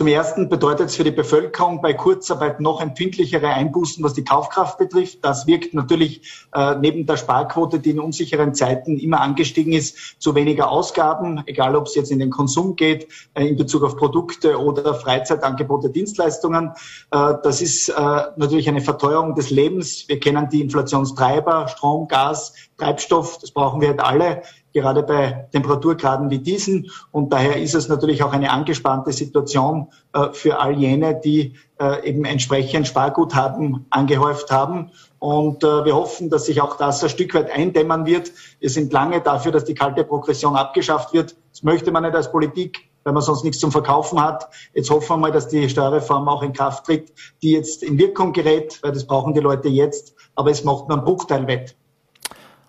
[0.00, 4.78] Zum Ersten bedeutet es für die Bevölkerung bei Kurzarbeit noch empfindlichere Einbußen, was die Kaufkraft
[4.78, 5.18] betrifft.
[5.22, 10.34] Das wirkt natürlich äh, neben der Sparquote, die in unsicheren Zeiten immer angestiegen ist, zu
[10.34, 14.58] weniger Ausgaben, egal ob es jetzt in den Konsum geht, äh, in Bezug auf Produkte
[14.58, 16.72] oder Freizeitangebote, Dienstleistungen.
[17.10, 17.92] Äh, das ist äh,
[18.36, 20.08] natürlich eine Verteuerung des Lebens.
[20.08, 24.40] Wir kennen die Inflationstreiber, Strom, Gas, Treibstoff, das brauchen wir halt alle
[24.72, 26.90] gerade bei Temperaturgraden wie diesen.
[27.10, 32.08] Und daher ist es natürlich auch eine angespannte Situation äh, für all jene, die äh,
[32.08, 34.90] eben entsprechend Sparguthaben angehäuft haben.
[35.18, 38.32] Und äh, wir hoffen, dass sich auch das ein Stück weit eindämmern wird.
[38.58, 41.36] Wir sind lange dafür, dass die kalte Progression abgeschafft wird.
[41.52, 44.48] Das möchte man nicht als Politik, weil man sonst nichts zum Verkaufen hat.
[44.74, 48.32] Jetzt hoffen wir mal, dass die Steuerreform auch in Kraft tritt, die jetzt in Wirkung
[48.32, 50.14] gerät, weil das brauchen die Leute jetzt.
[50.34, 51.76] Aber es macht nur einen Bruchteil wett.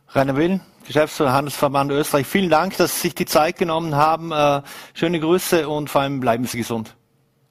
[0.09, 4.31] Rainer Will, Geschäftsführer Handelsverband Österreich, vielen Dank, dass Sie sich die Zeit genommen haben.
[4.31, 4.61] Äh,
[4.93, 6.95] schöne Grüße und vor allem bleiben Sie gesund.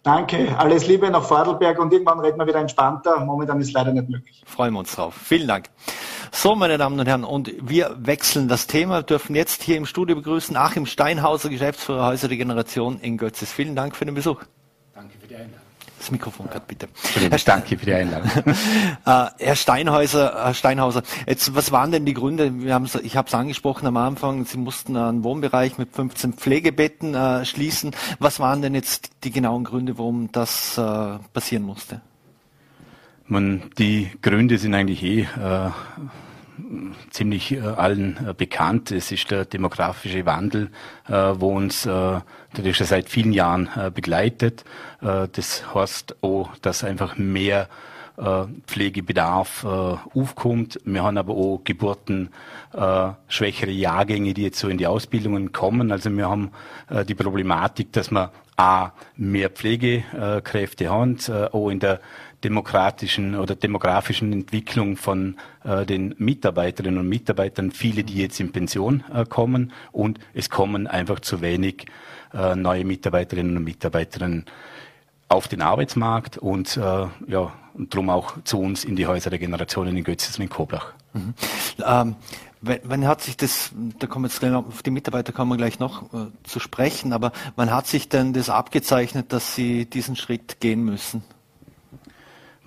[0.02, 3.20] Danke, alles Liebe nach Vordelberg und irgendwann reden wir wieder entspannter.
[3.20, 4.42] Momentan ist leider nicht möglich.
[4.46, 5.14] Freuen wir uns drauf.
[5.14, 5.66] Vielen Dank.
[6.32, 10.16] So, meine Damen und Herren, und wir wechseln das Thema, dürfen jetzt hier im Studio
[10.16, 13.52] begrüßen Achim Steinhauser, Geschäftsführer Häuser der Generation in Götzes.
[13.52, 14.40] Vielen Dank für den Besuch.
[14.94, 15.60] Danke für die Einladung.
[16.10, 16.88] Das Mikrofon gerade bitte.
[17.14, 18.28] Herr Danke für die Einladung.
[18.44, 22.52] äh, Herr Steinhäuser, Herr Steinhauser, jetzt was waren denn die Gründe?
[22.64, 24.44] Wir haben, ich habe es angesprochen am Anfang.
[24.44, 27.92] Sie mussten einen Wohnbereich mit 15 Pflegebetten äh, schließen.
[28.18, 32.00] Was waren denn jetzt die genauen Gründe, warum das äh, passieren musste?
[33.28, 35.70] Man, die Gründe sind eigentlich eh äh,
[37.10, 38.90] ziemlich äh, allen äh, bekannt.
[38.90, 40.70] Es ist der demografische Wandel,
[41.08, 44.64] äh, wo uns natürlich schon seit vielen Jahren begleitet.
[45.00, 47.68] das heißt auch, dass einfach mehr
[48.66, 50.80] Pflegebedarf aufkommt.
[50.84, 52.30] Wir haben aber auch Geburten,
[53.28, 55.92] schwächere Jahrgänge, die jetzt so in die Ausbildungen kommen.
[55.92, 56.50] Also wir haben
[57.06, 61.18] die Problematik, dass wir A, mehr Pflegekräfte haben,
[61.52, 62.00] auch in der
[62.44, 69.04] demokratischen oder demografischen Entwicklung von äh, den Mitarbeiterinnen und Mitarbeitern, viele, die jetzt in Pension
[69.12, 71.86] äh, kommen und es kommen einfach zu wenig
[72.32, 74.28] äh, neue Mitarbeiterinnen und Mitarbeiter
[75.28, 79.38] auf den Arbeitsmarkt und äh, ja und darum auch zu uns in die Häuser der
[79.38, 80.92] Generationen in Götzis und in Koblach.
[81.12, 81.34] Mhm.
[81.84, 82.16] Ähm,
[82.60, 86.12] wann hat sich das, da kommen jetzt gleich auf die Mitarbeiter kommen wir gleich noch
[86.12, 90.84] äh, zu sprechen, aber wann hat sich denn das abgezeichnet, dass Sie diesen Schritt gehen
[90.84, 91.22] müssen?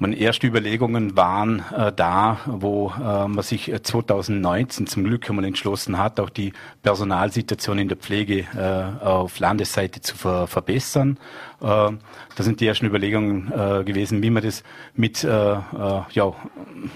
[0.04, 5.46] Meine erste Überlegungen waren äh, da, wo äh, man sich 2019 äh, zum Glück einmal
[5.46, 11.18] entschlossen hat, auch die Personalsituation in der Pflege äh, auf Landesseite zu ver verbessern.
[11.62, 12.00] Äh, da
[12.36, 14.64] sind die ersten Überlegungen äh, gewesen, wie man das
[14.94, 16.34] mit, ja,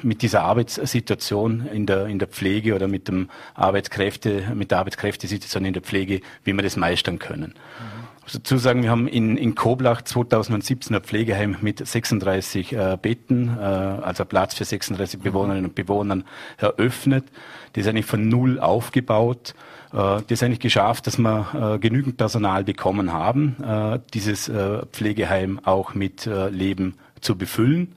[0.03, 5.63] mit dieser Arbeitssituation in der, in der Pflege oder mit dem Arbeitskräfte, mit der Arbeitskräftesituation
[5.63, 7.53] in der Pflege, wie wir das meistern können.
[7.79, 13.57] Mhm dazu sagen, wir haben in, in Koblach 2017 ein Pflegeheim mit 36 äh, Betten,
[13.57, 16.23] äh, also Platz für 36 Bewohnerinnen und Bewohnern
[16.57, 17.25] eröffnet.
[17.73, 19.55] Das ist eigentlich von null aufgebaut.
[19.91, 24.85] Äh, das ist eigentlich geschafft, dass wir äh, genügend Personal bekommen haben, äh, dieses äh,
[24.91, 27.95] Pflegeheim auch mit äh, Leben zu befüllen.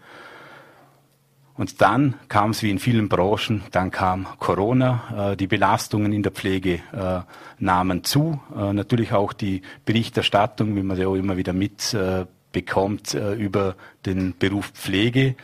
[1.60, 6.22] Und dann kam es wie in vielen Branchen, dann kam Corona, äh, die Belastungen in
[6.22, 7.20] der Pflege äh,
[7.58, 13.34] nahmen zu, äh, natürlich auch die Berichterstattung, wie man ja auch immer wieder mitbekommt, äh,
[13.34, 13.74] über
[14.06, 15.34] den Beruf Pflege,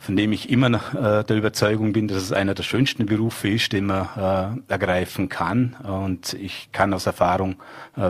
[0.00, 3.48] von dem ich immer noch äh, der Überzeugung bin, dass es einer der schönsten Berufe
[3.48, 5.76] ist, den man äh, ergreifen kann.
[5.82, 7.56] Und ich kann aus Erfahrung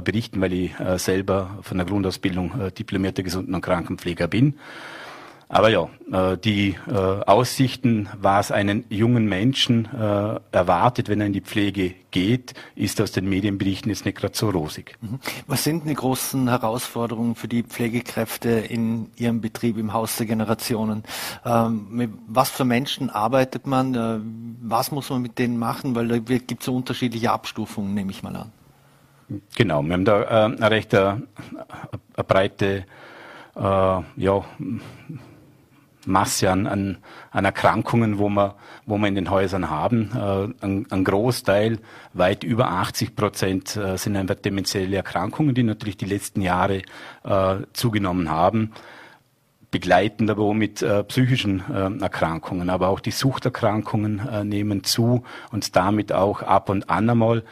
[0.03, 4.55] berichten, weil ich selber von der Grundausbildung diplomierter Gesunden- und Krankenpfleger bin.
[5.49, 11.33] Aber ja, äh, die äh, Aussichten, was einen jungen Menschen äh, erwartet, wenn er in
[11.33, 14.97] die Pflege geht, ist aus den Medienberichten jetzt nicht gerade so rosig.
[15.01, 15.21] Mhm.
[15.47, 21.05] Was sind die großen Herausforderungen für die Pflegekräfte in Ihrem Betrieb im Haus der Generationen?
[21.45, 24.57] Ähm, mit was für Menschen arbeitet man?
[24.63, 25.95] Was muss man mit denen machen?
[25.95, 28.53] Weil da gibt es so unterschiedliche Abstufungen, nehme ich mal an.
[29.57, 31.23] Genau, wir haben da eine recht eine,
[32.27, 32.85] breite
[33.55, 34.45] ja,
[36.07, 36.99] Masse an, an,
[37.31, 38.55] an Erkrankungen, wo wir,
[38.87, 40.11] wo wir in den Häusern haben.
[40.15, 41.79] Äh, ein, ein Großteil,
[42.15, 46.83] weit über 80 Prozent, äh, sind einfach demenzielle Erkrankungen, die natürlich die letzten Jahre
[47.25, 48.73] äh, zugenommen haben
[49.71, 52.71] begleitend aber auch mit äh, psychischen äh, Erkrankungen.
[52.71, 57.43] Aber auch die Suchterkrankungen äh, nehmen zu und damit auch ab und an einmal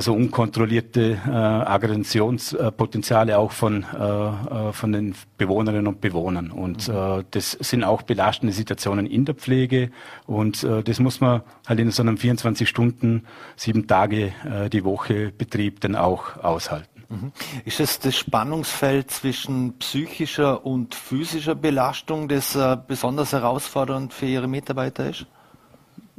[0.00, 6.50] so unkontrollierte äh, Aggressionspotenziale auch von, äh, äh, von den Bewohnerinnen und Bewohnern.
[6.50, 6.94] Und mhm.
[6.94, 9.90] äh, das sind auch belastende Situationen in der Pflege
[10.26, 13.24] und äh, das muss man halt in so einem 24 Stunden,
[13.56, 17.04] sieben Tage äh, die Woche Betrieb dann auch aushalten.
[17.08, 17.32] Mhm.
[17.64, 24.48] Ist es das Spannungsfeld zwischen psychischer und physischer Belastung, das äh, besonders herausfordernd für Ihre
[24.48, 25.26] Mitarbeiter ist?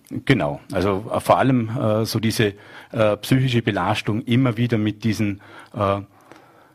[0.09, 2.53] Genau, also äh, vor allem äh, so diese
[2.91, 5.41] äh, psychische Belastung immer wieder mit diesen
[5.75, 6.01] äh,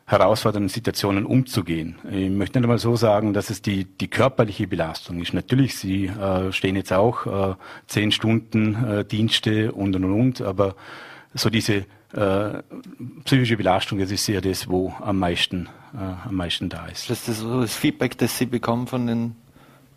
[0.06, 1.94] herausfordernden Situationen umzugehen.
[2.10, 5.32] Ich möchte nicht einmal so sagen, dass es die, die körperliche Belastung ist.
[5.32, 7.54] Natürlich, Sie äh, stehen jetzt auch äh,
[7.86, 10.74] zehn Stunden äh, Dienste und und und, aber
[11.32, 12.62] so diese äh,
[13.24, 17.08] psychische Belastung, das ist ja das, wo am meisten, äh, am meisten da ist.
[17.08, 19.36] Das ist das Feedback, das Sie bekommen von den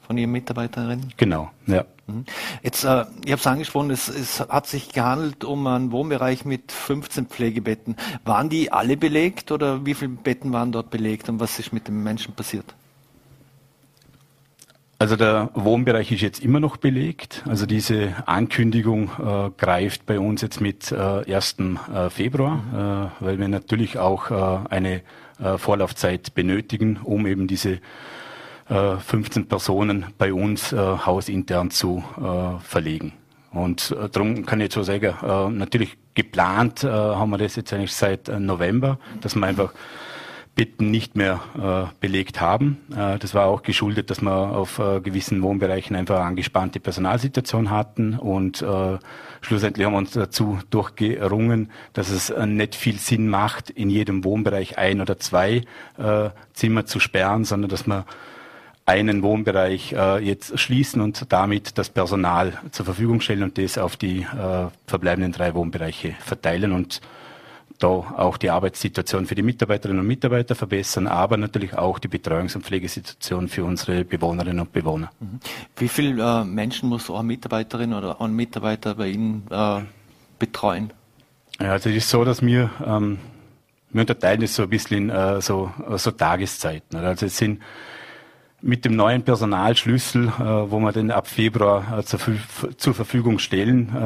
[0.05, 1.13] von Ihren Mitarbeiterinnen?
[1.17, 1.85] Genau, ja.
[2.07, 2.25] Mhm.
[2.61, 6.71] Jetzt, äh, ich habe es angesprochen, es, es hat sich gehandelt um einen Wohnbereich mit
[6.71, 7.95] 15 Pflegebetten.
[8.25, 11.87] Waren die alle belegt oder wie viele Betten waren dort belegt und was ist mit
[11.87, 12.75] den Menschen passiert?
[14.99, 17.43] Also der Wohnbereich ist jetzt immer noch belegt.
[17.45, 20.95] Also diese Ankündigung äh, greift bei uns jetzt mit äh,
[21.33, 21.57] 1.
[21.93, 23.09] Äh, Februar, mhm.
[23.21, 25.01] äh, weil wir natürlich auch äh, eine
[25.41, 27.79] äh, Vorlaufzeit benötigen, um eben diese
[28.67, 33.13] 15 äh, Personen bei uns äh, hausintern zu äh, verlegen.
[33.51, 37.55] Und äh, darum kann ich jetzt so sagen, äh, natürlich geplant äh, haben wir das
[37.55, 39.73] jetzt eigentlich seit äh, November, dass wir einfach
[40.55, 42.77] Betten nicht mehr äh, belegt haben.
[42.95, 47.71] Äh, das war auch geschuldet, dass wir auf äh, gewissen Wohnbereichen einfach eine angespannte Personalsituation
[47.71, 48.99] hatten und äh,
[49.41, 54.23] schlussendlich haben wir uns dazu durchgerungen, dass es äh, nicht viel Sinn macht, in jedem
[54.23, 55.63] Wohnbereich ein oder zwei
[56.53, 58.03] Zimmer zu sperren, sondern dass man
[58.85, 63.95] einen Wohnbereich äh, jetzt schließen und damit das Personal zur Verfügung stellen und das auf
[63.95, 66.73] die äh, verbleibenden drei Wohnbereiche verteilen.
[66.73, 67.01] Und
[67.79, 72.55] da auch die Arbeitssituation für die Mitarbeiterinnen und Mitarbeiter verbessern, aber natürlich auch die Betreuungs-
[72.55, 75.11] und Pflegesituation für unsere Bewohnerinnen und Bewohner.
[75.19, 75.39] Mhm.
[75.77, 79.81] Wie viele äh, Menschen muss eine Mitarbeiterin oder ein Mitarbeiter bei Ihnen äh,
[80.39, 80.91] betreuen?
[81.59, 83.19] Ja, also es ist so, dass wir, ähm,
[83.91, 86.97] wir unterteilen es so ein bisschen in äh, so, so Tageszeiten.
[86.97, 87.61] Also es sind
[88.63, 92.19] mit dem neuen Personalschlüssel, äh, wo wir den ab Februar äh, zur,
[92.77, 94.01] zur, Verfügung stellen, äh,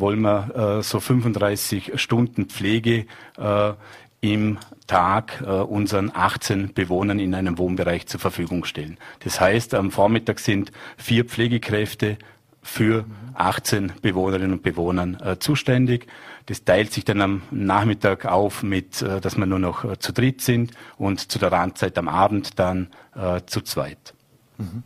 [0.00, 3.06] wollen wir äh, so 35 Stunden Pflege
[3.38, 3.72] äh,
[4.20, 8.98] im Tag äh, unseren 18 Bewohnern in einem Wohnbereich zur Verfügung stellen.
[9.20, 12.18] Das heißt, am Vormittag sind vier Pflegekräfte
[12.62, 13.04] für
[13.34, 16.06] 18 Bewohnerinnen und Bewohnern zuständig.
[16.46, 20.72] Das teilt sich dann am Nachmittag auf mit, dass wir nur noch zu dritt sind
[20.96, 24.14] und zu der Randzeit am Abend dann äh, zu zweit.
[24.58, 24.82] Mhm.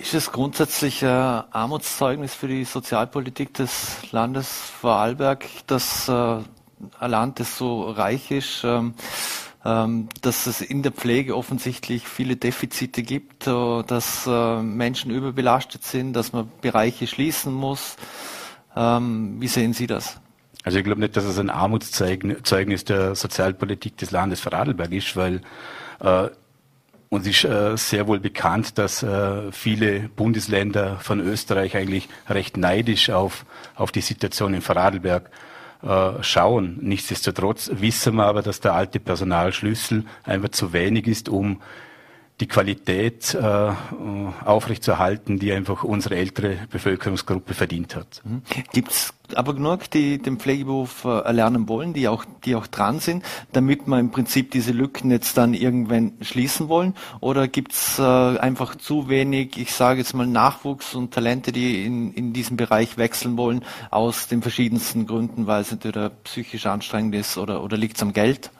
[0.00, 7.58] Ist es grundsätzlich Armutszeugnis für die Sozialpolitik des Landes Vorarlberg, dass äh, ein Land, das
[7.58, 8.94] so reich ist, ähm,
[9.62, 16.14] dass es in der Pflege offensichtlich viele Defizite gibt, äh, dass äh, Menschen überbelastet sind,
[16.14, 17.96] dass man Bereiche schließen muss.
[18.74, 20.18] Ähm, wie sehen Sie das?
[20.62, 25.40] Also ich glaube nicht, dass es ein Armutszeugnis der Sozialpolitik des Landes Vorarlberg ist, weil
[26.00, 26.28] äh,
[27.08, 33.10] uns ist äh, sehr wohl bekannt, dass äh, viele Bundesländer von Österreich eigentlich recht neidisch
[33.10, 33.44] auf,
[33.74, 35.30] auf die Situation in Vorarlberg
[35.82, 36.78] äh, schauen.
[36.80, 41.60] Nichtsdestotrotz wissen wir aber, dass der alte Personalschlüssel einfach zu wenig ist, um
[42.40, 43.72] die Qualität äh,
[44.44, 48.22] aufrechtzuerhalten, die einfach unsere ältere Bevölkerungsgruppe verdient hat.
[48.24, 48.42] Mhm.
[48.72, 52.98] Gibt es aber genug, die den Pflegeberuf äh, erlernen wollen, die auch, die auch dran
[52.98, 56.94] sind, damit man im Prinzip diese Lücken jetzt dann irgendwann schließen wollen?
[57.20, 61.84] Oder gibt es äh, einfach zu wenig, ich sage jetzt mal, Nachwuchs und Talente, die
[61.84, 67.14] in, in diesem Bereich wechseln wollen, aus den verschiedensten Gründen, weil es entweder psychisch anstrengend
[67.14, 68.50] ist oder, oder liegt es am Geld?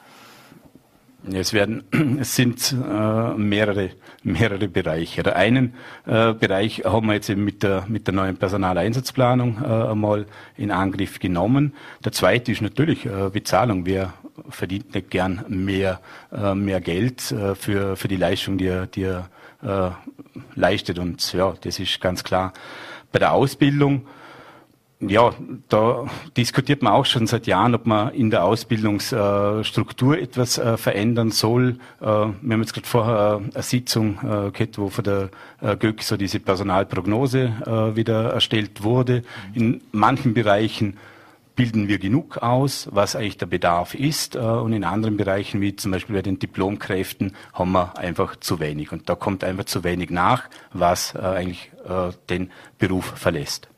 [1.32, 1.84] Es werden,
[2.20, 3.90] es sind äh, mehrere,
[4.22, 5.22] mehrere Bereiche.
[5.22, 5.74] Der einen
[6.06, 10.70] äh, Bereich haben wir jetzt eben mit der, mit der neuen Personaleinsatzplanung äh, einmal in
[10.70, 11.74] Angriff genommen.
[12.04, 13.84] Der zweite ist natürlich äh, Bezahlung.
[13.84, 14.14] Wer
[14.48, 16.00] verdient nicht gern mehr,
[16.32, 19.28] äh, mehr Geld äh, für, für die Leistung, die er, die er
[19.62, 19.90] äh,
[20.58, 20.98] leistet?
[20.98, 22.52] Und ja, das ist ganz klar.
[23.12, 24.06] Bei der Ausbildung
[25.00, 25.32] ja,
[25.68, 26.04] da
[26.36, 31.78] diskutiert man auch schon seit Jahren, ob man in der Ausbildungsstruktur etwas äh, verändern soll.
[32.00, 35.30] Äh, wir haben jetzt gerade vorher eine Sitzung äh, gehabt, wo von der
[35.78, 39.22] GÖK so diese Personalprognose wieder erstellt wurde.
[39.52, 40.96] In manchen Bereichen
[41.54, 44.36] bilden wir genug aus, was eigentlich der Bedarf ist.
[44.36, 48.90] Und in anderen Bereichen, wie zum Beispiel bei den Diplomkräften, haben wir einfach zu wenig.
[48.90, 51.70] Und da kommt einfach zu wenig nach, was eigentlich
[52.30, 53.68] den Beruf verlässt.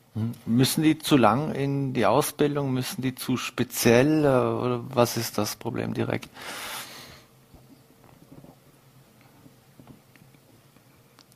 [0.44, 2.72] Müssen die zu lang in die Ausbildung?
[2.72, 4.24] Müssen die zu speziell?
[4.24, 6.28] Äh, oder was ist das Problem direkt?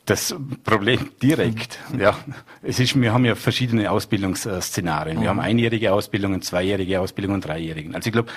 [0.05, 2.01] Das Problem direkt, mhm.
[2.01, 2.17] ja,
[2.63, 5.17] es ist, wir haben ja verschiedene Ausbildungsszenarien.
[5.17, 5.29] Wir mhm.
[5.29, 7.93] haben einjährige Ausbildungen, zweijährige Ausbildungen, dreijährigen.
[7.93, 8.31] Also ich glaube,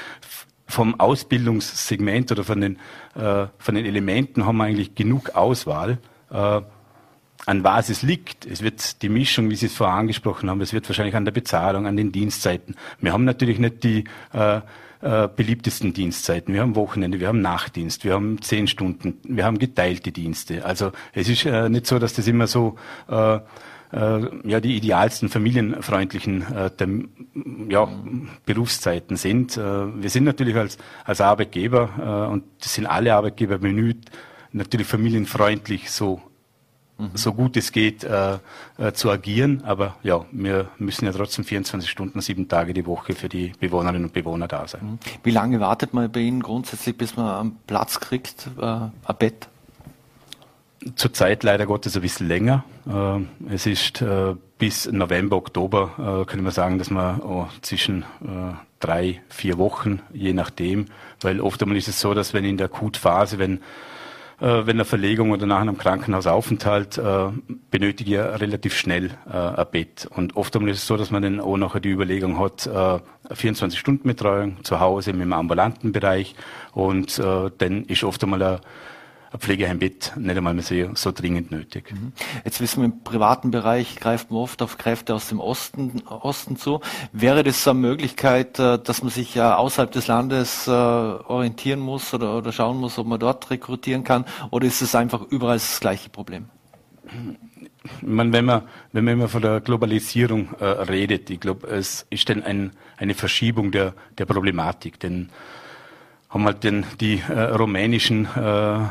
[0.66, 2.80] vom Ausbildungssegment oder von den,
[3.14, 6.00] äh, von den Elementen haben wir eigentlich genug Auswahl.
[6.32, 6.62] Äh,
[7.46, 8.46] an was es liegt.
[8.46, 11.32] Es wird die Mischung, wie Sie es vorher angesprochen haben, es wird wahrscheinlich an der
[11.32, 12.76] Bezahlung, an den Dienstzeiten.
[13.00, 14.62] Wir haben natürlich nicht die äh,
[15.02, 16.54] äh, beliebtesten Dienstzeiten.
[16.54, 20.66] Wir haben Wochenende, wir haben Nachtdienst, wir haben zehn Stunden, wir haben geteilte Dienste.
[20.66, 22.76] Also es ist äh, nicht so, dass das immer so
[23.08, 23.40] äh, äh
[24.44, 26.88] ja, die idealsten familienfreundlichen äh, der,
[27.70, 27.88] ja,
[28.46, 29.56] Berufszeiten sind.
[29.56, 29.62] Äh,
[30.02, 34.12] wir sind natürlich als, als Arbeitgeber, äh, und das sind alle Arbeitgeber bemüht,
[34.52, 36.22] natürlich familienfreundlich so
[37.00, 37.12] mhm.
[37.16, 38.38] so gut es geht äh,
[38.78, 39.64] äh, zu agieren.
[39.66, 44.06] Aber ja, wir müssen ja trotzdem 24 Stunden, sieben Tage die Woche für die Bewohnerinnen
[44.06, 44.82] und Bewohner da sein.
[44.84, 45.00] Mhm.
[45.24, 49.48] Wie lange wartet man bei Ihnen grundsätzlich, bis man einen Platz kriegt, äh, ein Bett?
[50.96, 52.64] Zurzeit leider Gottes ein bisschen länger.
[52.88, 58.06] Äh, es ist äh, bis November, Oktober, äh, können wir sagen, dass man oh, zwischen
[58.80, 60.86] drei, vier Wochen, je nachdem,
[61.22, 63.60] weil oft einmal ist es so, dass wenn in der Akutphase, wenn
[64.46, 67.30] wenn eine Verlegung oder nach einem Krankenhausaufenthalt äh,
[67.72, 70.08] benötige ich relativ schnell äh, ein Bett.
[70.16, 73.00] Und oft ist es so, dass man dann auch nachher die Überlegung hat, äh,
[73.34, 76.36] 24-Stunden-Betreuung zu Hause im ambulanten Bereich
[76.74, 78.60] und äh, dann ist oft einmal ein
[79.32, 81.92] ein Pflegeheimbett nicht einmal mehr so, so dringend nötig.
[81.92, 82.14] Mhm.
[82.44, 86.58] Jetzt wissen wir, im privaten Bereich greift man oft auf Kräfte aus dem Osten, Osten
[86.58, 86.82] zu.
[87.12, 91.80] Wäre das so eine Möglichkeit, äh, dass man sich ja außerhalb des Landes äh, orientieren
[91.80, 94.26] muss oder, oder schauen muss, ob man dort rekrutieren kann?
[94.50, 96.50] Oder ist es einfach überall das gleiche Problem?
[97.84, 102.06] Ich meine, wenn man, wenn man immer von der Globalisierung äh, redet, ich glaube, es
[102.10, 105.00] ist dann ein, eine Verschiebung der, der Problematik.
[105.00, 105.30] Denn
[106.30, 108.88] haben halt den, die äh, rumänischen äh, äh,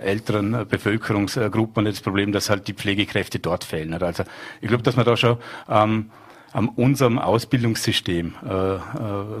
[0.00, 3.92] älteren Bevölkerungsgruppen das Problem, dass halt die Pflegekräfte dort fehlen.
[3.94, 4.24] Also
[4.62, 5.36] ich glaube, dass man da schon
[5.68, 6.10] ähm,
[6.52, 8.80] an unserem Ausbildungssystem äh, äh,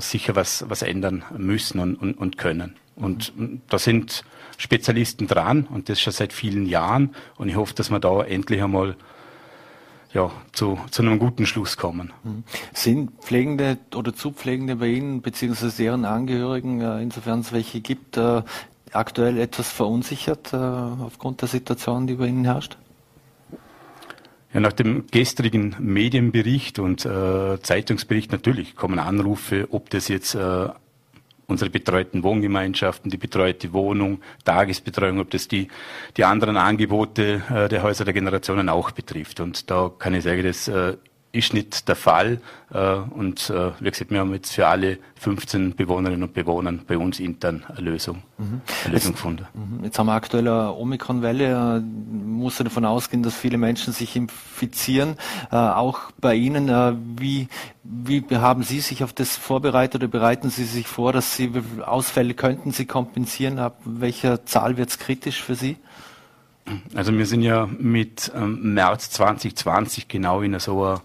[0.00, 2.76] sicher was, was ändern müssen und, und, und können.
[2.94, 3.32] Und
[3.68, 4.24] da sind
[4.58, 7.14] Spezialisten dran und das schon seit vielen Jahren.
[7.36, 8.96] Und ich hoffe, dass wir da endlich einmal
[10.16, 12.10] ja, zu, zu einem guten Schluss kommen.
[12.24, 12.44] Mhm.
[12.72, 18.42] Sind Pflegende oder Zupflegende bei Ihnen beziehungsweise Ihren Angehörigen, äh, insofern es welche gibt, äh,
[18.92, 22.78] aktuell etwas verunsichert äh, aufgrund der Situation, die bei Ihnen herrscht?
[24.54, 30.68] Ja, nach dem gestrigen Medienbericht und äh, Zeitungsbericht natürlich kommen Anrufe, ob das jetzt äh,
[31.46, 35.68] unsere betreuten Wohngemeinschaften, die betreute Wohnung, Tagesbetreuung, ob das die,
[36.16, 39.40] die anderen Angebote äh, der Häuser der Generationen auch betrifft.
[39.40, 40.96] Und da kann ich sagen, das äh,
[41.36, 42.40] ist nicht der Fall.
[42.72, 46.98] Äh, und äh, wie gesagt, wir haben jetzt für alle 15 Bewohnerinnen und Bewohner bei
[46.98, 48.60] uns intern eine Lösung, mhm.
[48.84, 49.46] eine Lösung jetzt, gefunden.
[49.54, 49.84] Mhm.
[49.84, 51.80] Jetzt haben wir aktuell eine Omikron-Welle.
[51.80, 55.16] Muss davon ausgehen, dass viele Menschen sich infizieren.
[55.52, 56.66] Äh, auch bei Ihnen.
[57.18, 57.48] Wie,
[57.84, 61.52] wie haben Sie sich auf das vorbereitet oder bereiten Sie sich vor, dass Sie
[61.84, 63.58] Ausfälle könnten Sie kompensieren?
[63.58, 65.76] Ab welcher Zahl wird es kritisch für Sie?
[66.94, 71.00] Also wir sind ja mit ähm, März 2020 genau in so einer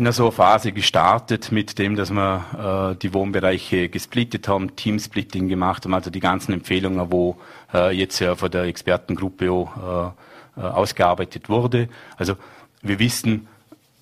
[0.00, 5.84] in so Phase gestartet mit dem, dass wir äh, die Wohnbereiche gesplittet haben, Teamsplitting gemacht
[5.84, 7.36] haben, also die ganzen Empfehlungen, wo
[7.74, 10.14] äh, jetzt ja von der Expertengruppe auch,
[10.56, 11.90] äh, äh, ausgearbeitet wurde.
[12.16, 12.36] Also
[12.80, 13.46] wir wissen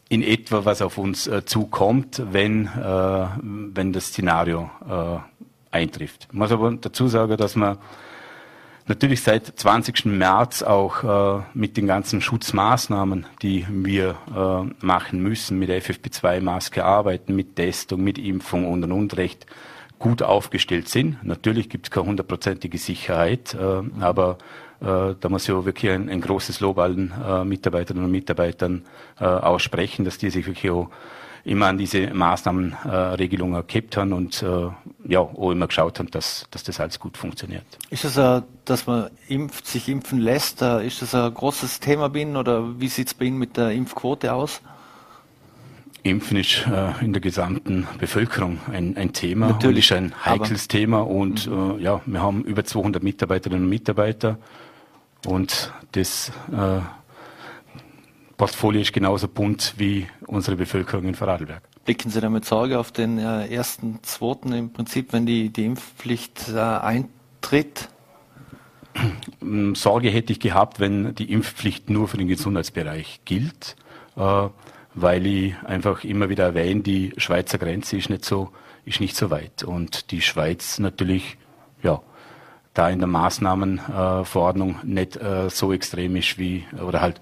[0.09, 4.71] in etwa, was auf uns äh, zukommt, wenn, äh, wenn das Szenario
[5.73, 6.29] eintrifft.
[6.31, 7.77] Ich muss aber dazu sagen, dass man
[8.89, 10.07] natürlich seit 20.
[10.07, 17.37] März auch äh, mit den ganzen Schutzmaßnahmen, die wir äh, machen müssen, mit FFP2-Maske arbeiten,
[17.37, 19.47] mit Testung, mit Impfung und und und recht
[19.99, 21.23] gut aufgestellt sind.
[21.25, 24.39] Natürlich gibt es keine hundertprozentige Sicherheit, äh, aber
[24.81, 28.83] äh, da muss ich auch wirklich ein, ein großes Lob allen äh, Mitarbeiterinnen und Mitarbeitern
[29.21, 30.91] äh, aussprechen, dass die sich wirklich auch
[31.49, 34.69] immer an diese Maßnahmenregelungen äh, gekippt haben und äh,
[35.07, 37.65] ja, auch immer geschaut haben, dass, dass das alles gut funktioniert.
[37.91, 42.09] Ist das, äh, dass man impft, sich impfen lässt, äh, ist das ein großes Thema
[42.09, 44.61] bei Ihnen oder wie sieht es bei Ihnen mit der Impfquote aus?
[46.03, 50.69] Impfen ist äh, in der gesamten Bevölkerung ein, ein Thema Natürlich, und ist ein heikles
[50.69, 54.39] Thema und äh, ja, wir haben über 200 Mitarbeiterinnen und Mitarbeiter
[55.27, 56.81] und das äh,
[58.39, 61.61] Portfolio ist genauso bunt wie unsere Bevölkerung in Vorarlberg.
[61.85, 65.67] Blicken Sie da mit Sorge auf den äh, ersten, zweiten im Prinzip, wenn die, die
[65.67, 67.89] Impfpflicht äh, eintritt?
[69.75, 73.75] Sorge hätte ich gehabt, wenn die Impfpflicht nur für den Gesundheitsbereich gilt,
[74.17, 74.49] äh,
[74.95, 78.53] weil ich einfach immer wieder erwähne, die Schweizer Grenze ist nicht so,
[78.85, 81.39] ist nicht so weit und die Schweiz natürlich,
[81.83, 82.01] ja,
[82.73, 87.21] da in der Maßnahmenverordnung nicht äh, so extrem ist wie, oder halt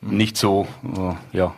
[0.00, 1.54] nicht so, äh, ja,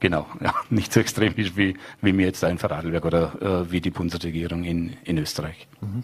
[0.00, 3.80] genau, ja, nicht so extrem ist wie, wie wir jetzt ein Vorarlberg oder äh, wie
[3.80, 5.66] die Bundesregierung in, in Österreich.
[5.80, 6.02] Mhm.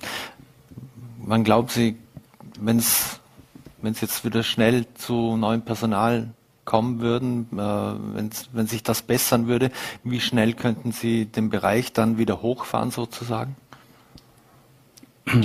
[1.25, 1.97] Wann glauben Sie,
[2.61, 3.21] wenn es
[4.01, 6.35] jetzt wieder schnell zu neuem Personal
[6.65, 9.71] kommen würden, äh, wenn sich das bessern würde,
[10.05, 13.57] wie schnell könnten Sie den Bereich dann wieder hochfahren sozusagen?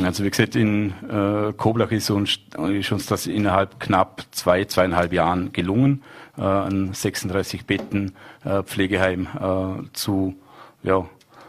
[0.04, 5.14] Also wie gesagt, in äh, Koblach ist uns, ist uns das innerhalb knapp zwei, zweieinhalb
[5.14, 6.04] Jahren gelungen,
[6.38, 8.14] äh, ein 36 Betten
[8.44, 10.36] äh, Pflegeheim äh, zu,
[10.84, 11.06] ja,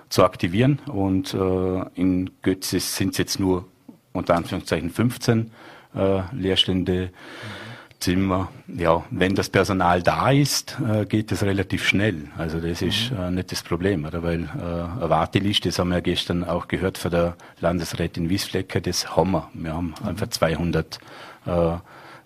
[0.09, 0.79] zu aktivieren.
[0.87, 3.67] Und äh, in Götzis sind es jetzt nur
[4.13, 5.51] unter Anführungszeichen 15
[5.95, 7.07] äh, Leerstände.
[7.07, 7.68] Mhm.
[8.01, 8.49] Zimmer.
[8.69, 12.29] Ja, wenn das Personal da ist, äh, geht es relativ schnell.
[12.37, 13.19] Also das ist mhm.
[13.19, 14.23] äh, nicht das Problem, oder?
[14.23, 19.17] weil äh, eine Warteliste, das haben wir gestern auch gehört von der Landesrätin Wiesflecker, das
[19.17, 19.51] haben wir.
[19.53, 20.09] Wir haben mhm.
[20.09, 20.99] einfach 200
[21.47, 21.51] äh,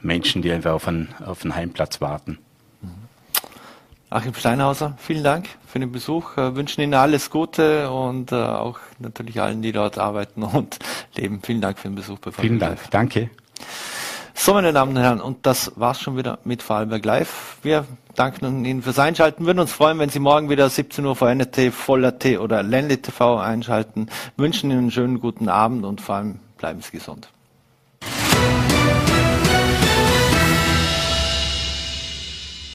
[0.00, 2.38] Menschen, die einfach auf einen, auf einen Heimplatz warten.
[2.82, 2.88] Mhm.
[4.10, 6.36] Achim Steinhauser, vielen Dank für den Besuch.
[6.36, 10.78] Wir wünschen Ihnen alles Gute und äh, auch natürlich allen, die dort arbeiten und
[11.16, 11.40] leben.
[11.42, 13.30] Vielen Dank für den Besuch bei Vielen Dank, danke.
[14.34, 17.58] So, meine Damen und Herren, und das war's schon wieder mit Vorarlberg Live.
[17.62, 21.30] Wir danken Ihnen fürs Einschalten, würden uns freuen, wenn Sie morgen wieder 17 Uhr vor
[21.30, 24.08] NRT, Voller T oder Ländle TV einschalten.
[24.36, 27.28] Wünschen Ihnen einen schönen guten Abend und vor allem bleiben Sie gesund.